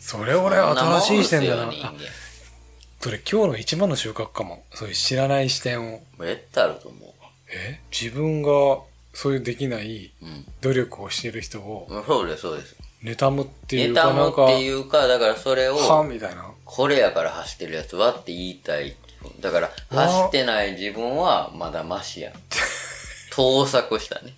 [0.00, 1.72] それ俺新しい視点だな
[3.00, 4.64] それ今日の一番の収穫かも。
[4.74, 6.00] そういう知らない視点を。
[6.14, 7.14] 人間絶対あると思
[7.52, 7.80] え？
[7.92, 8.48] 自分が
[9.12, 10.44] そういうできないうん。
[10.60, 12.04] 努力をしてる人をう。
[12.06, 12.76] そうです、そうです。
[13.02, 16.50] 妬むっていうかなんかていうか、だからそれを、はみたいな。
[16.64, 18.96] これやから走ってるやつはって言いたい。
[19.40, 22.32] だから、走ってない自分はまだマシやん。
[23.30, 24.34] 盗作したね。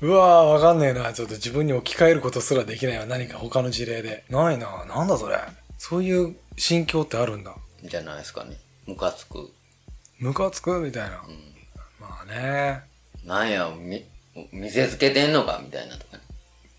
[0.00, 1.12] うわーわかんねえな。
[1.12, 3.06] ちょっと自分に置き換えることすらできないわ。
[3.06, 4.24] 何か他の事例で。
[4.28, 4.84] ないな。
[4.86, 5.38] なんだそれ。
[5.78, 8.56] そういう心境ってあるんだじゃないですかね。
[8.86, 9.50] ムカつく。
[10.18, 11.54] ムカつくみたいな、うん。
[12.00, 12.82] まあね
[13.24, 14.04] なんや、み、
[14.52, 15.60] 見せつけてんのか？
[15.64, 16.22] みたいなとかね。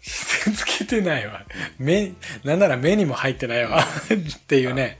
[0.01, 1.41] つけてないわ
[1.77, 2.13] 目
[2.43, 4.99] なんなら目にも入ってないわっていうね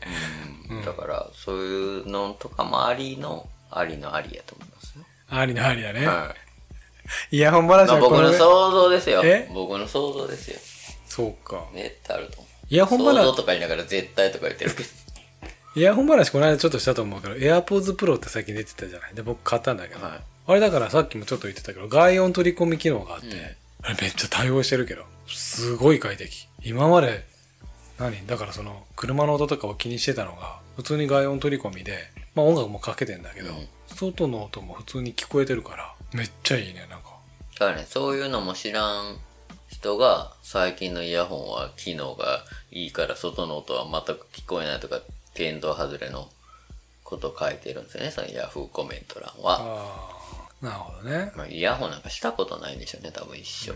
[0.69, 0.86] うん。
[0.86, 5.05] だから、そういうのとかもありの、ありのありやと思いますよ。
[5.30, 6.34] ありのありだね、は
[7.32, 7.36] い。
[7.36, 9.49] イヤホン話はこのの想像ですよえ？
[9.53, 10.57] 僕の想像ですよ。
[11.05, 12.53] そうか絶対あると思う。
[12.70, 14.89] イヤホン話とか言いながら絶対とか言ってるけど。
[15.76, 19.16] イヤホン話この間ちょっとしたと思うけど AirPods Pro って最近出てたじゃない？
[19.16, 20.20] で僕買ったんだけど、はい。
[20.47, 23.34] あれだからさっきもちょっと言ってたけど外音取り込み機能があって、うん。
[23.84, 26.47] あれめっちゃ対応してるけどすごい快適。
[26.64, 27.26] 今まで
[27.99, 28.26] 何？
[28.28, 31.97] だからその車の音とかを気にしてたのが普通に外音取り込みで
[32.36, 33.68] まあ音楽もかけてんだけど、うん。
[33.88, 37.14] 外の音も普通に聞こえてるからめっちゃいいねなんか。
[37.59, 39.18] だからね、そういうのも知らん
[39.84, 45.01] 人が、最近のイヤホンは機能がいいから外の音は全く聞こえないとか、
[45.36, 46.29] 見当外れの
[47.03, 50.23] ことを書いてるんですよね、そのヤフーコメント欄は。
[50.61, 53.73] なるほどねまあ、イヤホンなんかしたことないんでしょうね、多分一緒。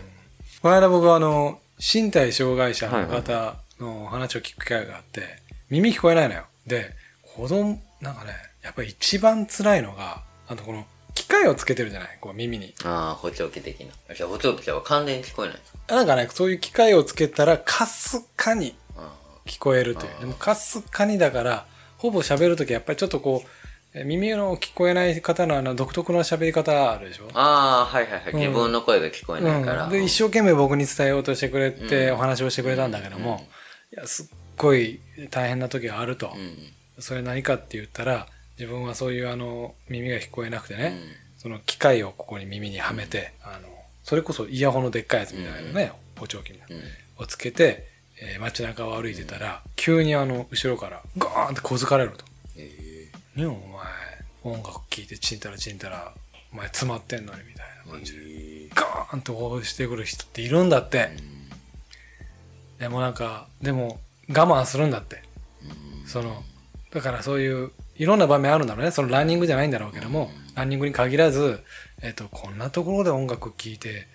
[0.62, 5.22] この間僕はあの身体障害者の方の話を聞く機会があって、
[5.68, 6.94] 耳聞こえないのよで
[7.36, 8.32] 子供なんかね
[8.62, 14.14] やっぱり一番辛いのがあとこの機械をつけてるじゃないこう耳にああ、補聴器的な。
[14.14, 19.12] じゃあ補聴器は完全に聞こえないんですかなんかねそういう機械をつけたらかすかにあ
[19.46, 20.20] 聞こえるという。
[20.20, 21.66] でもかすかにだから
[21.96, 23.48] ほぼ喋る時やっぱりちょっとこう
[23.94, 27.28] え耳の聞こえない方のあの独特な喋り方あるでしょ？
[27.32, 28.32] あー、はいはいはい。
[28.32, 28.38] うん。
[28.38, 29.84] 自分の声が聞こえないから。
[29.84, 32.14] うん、で一生懸命僕に伝えようとしてくれてうん。
[32.14, 33.46] お話をしてくれたんだけども、
[33.92, 33.98] うん。
[33.98, 34.26] いやすっ
[34.58, 36.38] ごい大変な時があると、う
[37.00, 37.02] ん。
[37.02, 38.26] それ何かって言ったら
[38.58, 41.38] 自分はそういうあの耳が聞こえなくてね、うん。
[41.38, 43.68] その機械をここに耳にはめて、あの
[44.08, 46.78] それこそイヤホンのでっかいやつみたいなね、補聴器みたいなう
[47.20, 47.24] ん。
[47.24, 47.86] をつけて、
[48.22, 52.24] えー街中を歩いてたら、急にあの後ろからガーンって小づかれると
[52.56, 53.60] え「ねお前
[54.44, 56.14] 音楽聴いてちんたらちんたら
[56.54, 58.18] お前詰まってんのに」みたいな感じで。
[58.20, 61.10] ーガーンと押してくる人っているんだって。
[62.78, 64.00] でもなんか、でも
[64.30, 65.22] 我慢するんだって。
[66.06, 66.42] その、
[66.92, 68.90] だからそういう、いろんな場面あるんだろうね。
[68.90, 71.60] そのランニングじゃないんだろうけども、ランニングに限らず、
[72.00, 74.06] えっ、と、こんなところで音楽聴いて、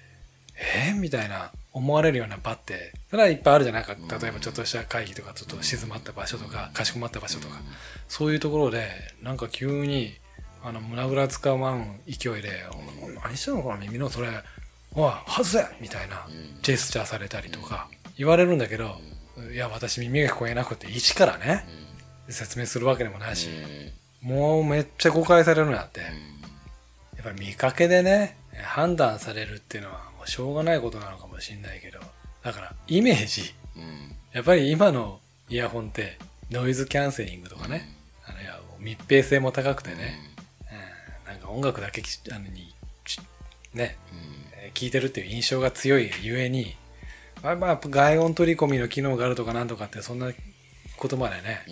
[0.87, 0.99] えー？
[0.99, 3.93] みたいな思われるような場って、それはいっぱいあるじゃないか。
[3.93, 7.61] 例えばちょっとした会議とか、ちょっと静まった場所とか、かしこまった場所とか、
[8.07, 8.89] そういうところで、
[9.21, 10.13] なんか急に、
[10.63, 12.63] あの、胸ぐらつかまん勢いで、
[13.03, 14.29] お何してんのこの耳のそれ、
[14.95, 16.27] おい、外せみたいな、
[16.61, 18.95] ジェスチャーされたりとか、言われるんだけど、
[19.51, 21.65] いや、私耳が聞こえなくて、一からね、
[22.29, 23.49] 説明するわけでもないし、
[24.21, 26.01] もうめっちゃ誤解されるなって。
[26.01, 26.07] や
[27.29, 31.99] っぱり見かけでね、判断されるっていうのはもうしょうがないことなのかもしれないけど、
[32.43, 33.53] だからイメージ、
[34.33, 35.19] やっぱり今の
[35.49, 36.17] イヤホンって
[36.51, 37.95] ノイズキャンセリングとかね、
[38.27, 40.19] あのいや密閉性も高くてね、
[41.25, 41.31] うん。
[41.31, 43.19] なんか音楽だけきあのにち
[43.73, 43.97] ね、
[44.57, 46.75] えー聞いてるっていう印象が強いゆえに、
[47.43, 50.31] まあ、まあ外音取り込みの機能があるとかなんとかってそんな
[50.97, 51.65] ことまでね、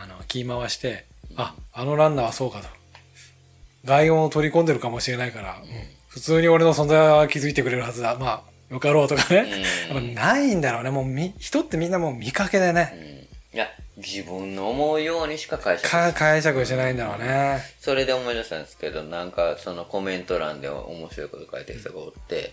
[0.00, 2.68] あの気回して、ああのランナーはそうかと。
[3.84, 5.60] 外音を取り込んでるかもしれないから、
[6.08, 8.16] 普通に俺の存在は気づいてくれるはずだ。
[8.18, 10.14] まあよかろうとかね、うん。
[10.14, 10.90] ないんだろうね。
[10.90, 13.68] もうみ人ってみんなもう見かけでね、いや、
[13.98, 22.52] 自分の思うようにしか解釈か解釈してないんだろうね、それで思い出したんですけど、なんかそのコメント欄で面白いこと書いてる人がおって、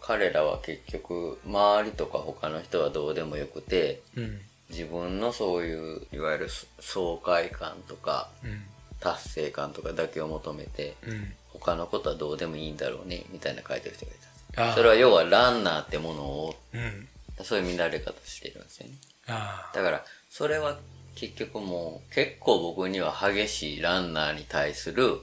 [0.00, 4.40] 彼らは結局、周りとか他の人はどうでもよくて、うん
[4.70, 6.48] 自分のそういう、いわゆる
[6.80, 8.62] 爽快感とか、うん
[9.00, 14.14] 達成感とかだけを求めて、うん他のことはどうでもいいんだろうね、みたいな書いてる人がい
[14.54, 14.74] た。
[14.74, 17.08] それは要はランナーってものを、うん
[17.42, 18.94] そういう乱れ方してるんですよね。
[19.26, 20.78] だから、それは
[21.14, 25.20] 結局もう、結構僕には激しいランナーに対する、うん。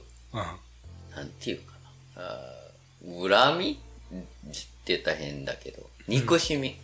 [1.14, 1.72] なんていうか
[2.16, 3.28] な。
[3.28, 4.18] 恨みっ
[4.84, 6.76] て言ったら変だけど、憎しみうん。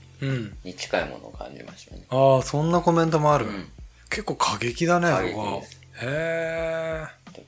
[0.64, 2.02] に近いものを感じましたね。
[2.10, 3.46] ああ、そんなコメントもある。
[3.46, 3.68] うん
[4.10, 5.34] 結構過激だね、過激。
[6.02, 7.04] へ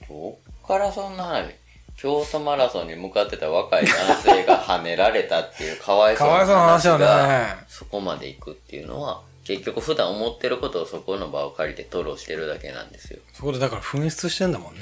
[0.08, 1.54] どっからそんな話
[1.96, 6.16] 京都マラソンに向かってた若い男性が跳ねられたっていうかわいえ。
[6.16, 6.98] そうな話が
[7.28, 7.64] ね。
[7.68, 14.80] そこまで行くっていうのは結局普段思ってることをそこの場を借りて吐露してるだけなんですよそこでだから紛失してんだもんね。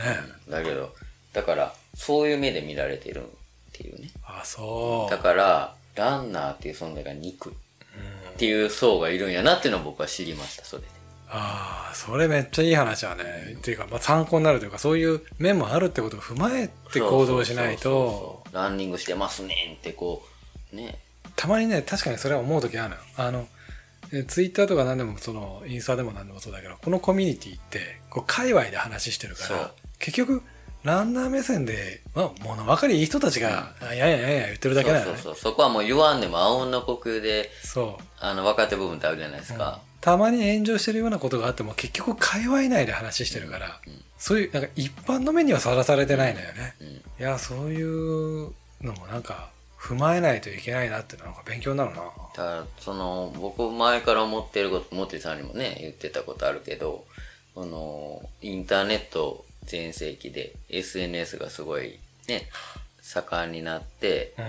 [0.48, 0.90] だけど
[1.34, 3.26] だからそういう目で見られてるっ
[3.72, 5.10] ていうねあ、そう。
[5.10, 7.52] だからランナーっていう存在が憎い
[8.34, 10.88] っていう層がいるんやなっていうのを僕は知りましたそれで。
[11.28, 13.56] ああ、それめっちゃいい話だね。
[13.58, 20.24] っていうか、まあ、参考になるというか、そういう面もあるってことを踏まえて行動しないと、ランニングしてますねんってこ
[20.72, 21.00] うね。
[21.34, 23.02] たまにね、確かにそれは思う時あるのよ。
[23.16, 23.48] あの、
[24.12, 30.42] えツイッターとか何でも、その、インスタでも何でもそうだけど、このコミュニティって、こう、界隈で話してるから、結局、
[30.84, 35.12] ランナー目線で、まあ、物分かりいい人たちが、あやややや言ってるだけだよね。
[35.12, 35.52] そうそうそう。
[35.52, 38.04] そこはもう言わんでもあうんの呼吸でそう。
[38.20, 43.80] あの分かってる部分ってあるじゃないですか、たまに炎上してるようなことがあっても結局界隈内で話してるから、
[44.18, 46.86] そういうなんか一般の目にはさらされてないのよね、うん。
[46.88, 51.96] いやそういうのもなんか踏まえないといけないなってなんか勉強になるな。
[51.96, 57.04] だからその僕前から思ってることモテさんにもね言ってたことあるけど
[57.54, 61.98] このインターネット全盛期で SNS がすごい
[62.28, 62.48] ね
[63.00, 64.44] 盛んになってうん。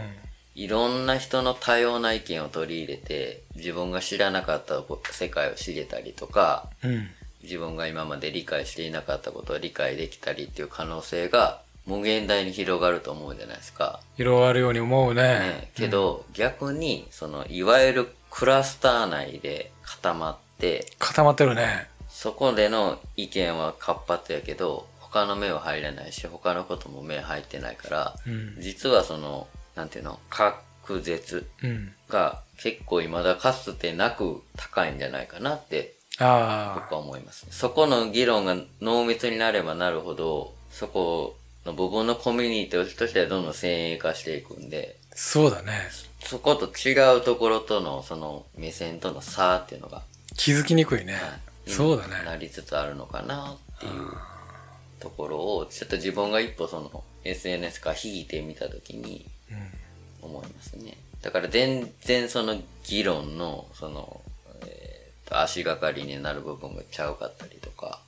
[0.55, 7.09] いろんな人の多様な意見を取り入れて自分が知らなかった世界を知れたりとかうん。
[7.43, 13.99] 自分が今まで理解していなかったことを理解できたりっていう可能性が無限大に広がると思うじゃないですか。
[14.17, 15.21] 広がるように思うね。
[15.21, 21.87] ね、けど、逆にそのいわゆるクラスター内で固まって固まってるね。
[22.09, 28.57] そこでの意見は活発やけど他の目は入らないし他のことも目入ってないから、うん。
[28.59, 31.93] 実はそのなんていうの隔絶うん。
[32.09, 37.47] が結構未だかつてなく高いんじゃないかなってあ僕は思います。
[37.49, 45.73] そこの議論が濃密になればなるほど、そこの部分のコミュニティとしてはどんどん先鋭化していくんで、あそうだね。
[46.21, 50.03] そこと違うところとのその目線との差っていうのが、
[50.35, 51.21] 気づきにくいね、はい
[51.71, 52.23] そうだね。
[52.25, 53.91] なりつつあるのかなっていう
[55.05, 59.27] ところを、ちょっと自分が一歩その SNS から引いてみたときに
[60.23, 60.97] 思いますね。
[61.21, 64.21] だから全然その議論のその、
[64.65, 67.99] えーと足がかりになる部分がちゃうかったりとか、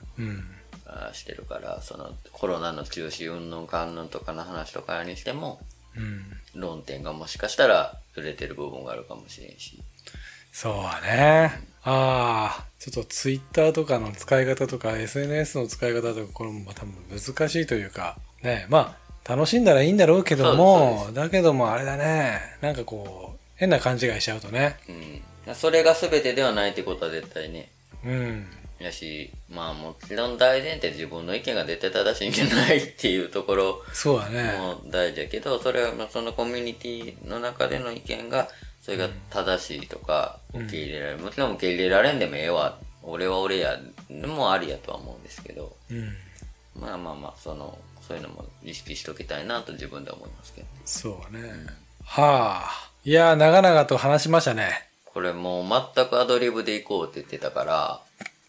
[1.13, 5.59] してるから、そのコロナの中止云々かんぬんとかの話とかにしても、
[5.95, 6.23] うん
[6.59, 9.79] 論点がもしかしたらずれてる部分があるかもしれんし。
[10.51, 22.39] そうだねああちょっとツイッターとかの使い方とか SNS の使い方とかこれも多分難しいというかねまあ楽しんだらいいんだろうけどもだけどもあれだね。
[22.61, 24.77] なんかこう変な勘違いしちゃうとね。
[25.45, 25.55] うん。
[25.55, 27.69] それが全てではないってことは絶対ね。
[28.05, 28.45] うん。
[28.79, 34.53] やし、まあもちろん大前提自分の意見が絶対正しいんじゃないっていうところそうだね。
[34.57, 38.47] も大事だけど、それはまあそのコミュニティの中での意見が、
[38.87, 41.17] それが正しいとか、受け入れられる。
[41.17, 42.77] もちろん受け入れられんでもええわ。
[43.03, 43.77] 俺は俺や。
[44.09, 45.75] もありやとは思うんですけど。
[45.91, 46.15] うん
[46.73, 50.67] まあまあまあ、その、そういうのも意識しときたいなと自分では思いますけど。
[50.85, 51.49] そうだね
[52.05, 58.01] はあいや長々と話しましたねこれもう全くアドリブで行こうって言ってたから、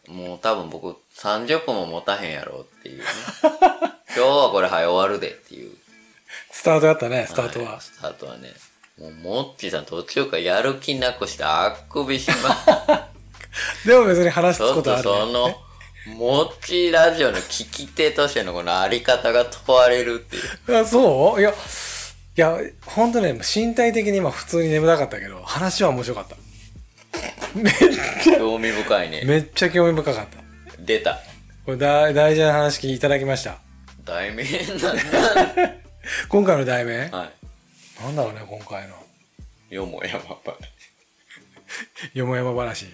[0.06, 3.04] もう多分僕30分も持たへんやろっていうね。
[4.14, 5.76] 今日はこれ早終わるでっていう。
[6.52, 8.52] スタートだったねスタートは、いスタートはね。
[9.00, 13.86] もう、モッチーさん途中からやる気なくしてあくびします。
[13.88, 15.56] でも別に話すちょっことある、ね、とその、
[16.16, 20.76] モッチーラジオの聞き手としてのこのあり方が問われるっていう。
[20.76, 21.40] あそう？
[21.40, 21.54] いやい
[22.40, 26.36] や本当ね身体的に今普通に眠たかったけど話は面白かった
[27.54, 27.74] めっ
[28.22, 29.22] ちゃ興味深いね。
[29.24, 30.38] めっちゃ興味深かった
[30.78, 31.18] 出た。
[31.66, 33.58] これ大大事な話聞いただきました
[34.04, 34.44] 題名？
[34.44, 34.78] なん？
[34.78, 34.94] だ。
[36.30, 37.10] 今回の題名？
[37.10, 37.30] はい。
[38.02, 38.94] なんだろうね今回の。
[39.70, 40.56] よもやまば。
[42.14, 42.86] よもやま話、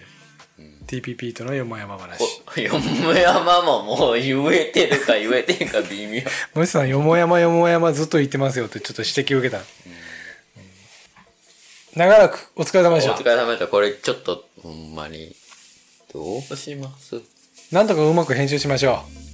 [0.87, 6.21] TPP とのよもやま話こ よもやまももう言えてるか言えてんか微妙。
[6.53, 9.65] もしさんよもやまよもやまずっと言ってますよってちょっと指摘を受けた、うん。
[11.95, 13.13] 長らくお疲れ様おでした。
[13.13, 13.67] 疲れ様でした。
[13.67, 15.33] これちょっと、ほんまに、
[16.13, 17.21] どうします？
[17.71, 19.24] なんとかうまく編集しましょう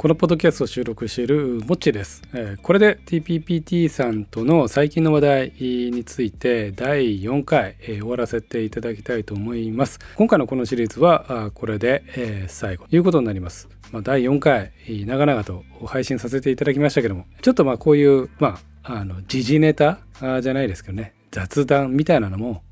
[0.00, 2.22] このポッドキャストを収録しているモッチです、
[2.62, 9.98] これで TPPT さんとの最近の話題について第4回、終わらせていただきたいと思います。
[10.16, 13.68] 今回のこのシリーズはこれで、最後ということになります。
[13.92, 14.72] まあ、第4回
[15.04, 19.98] 長々と配信させていただきましたけどもちょっとまあこういうまああの時事ネタ
[20.40, 22.62] じゃないですけどね雑談みたいなのも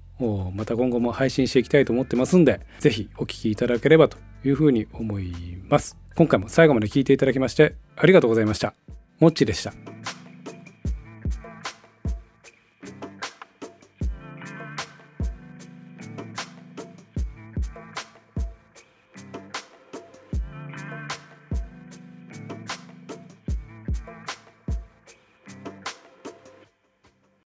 [0.54, 4.16] また今後も配信していきたいと思ってますんでぜひお聞きいただければと
[4.46, 5.34] いうふうに思い
[5.68, 5.98] ます。
[6.18, 8.74] 今回も最後まで聞いていただきましてありがとうございました。
[9.20, 9.72] もっちでした。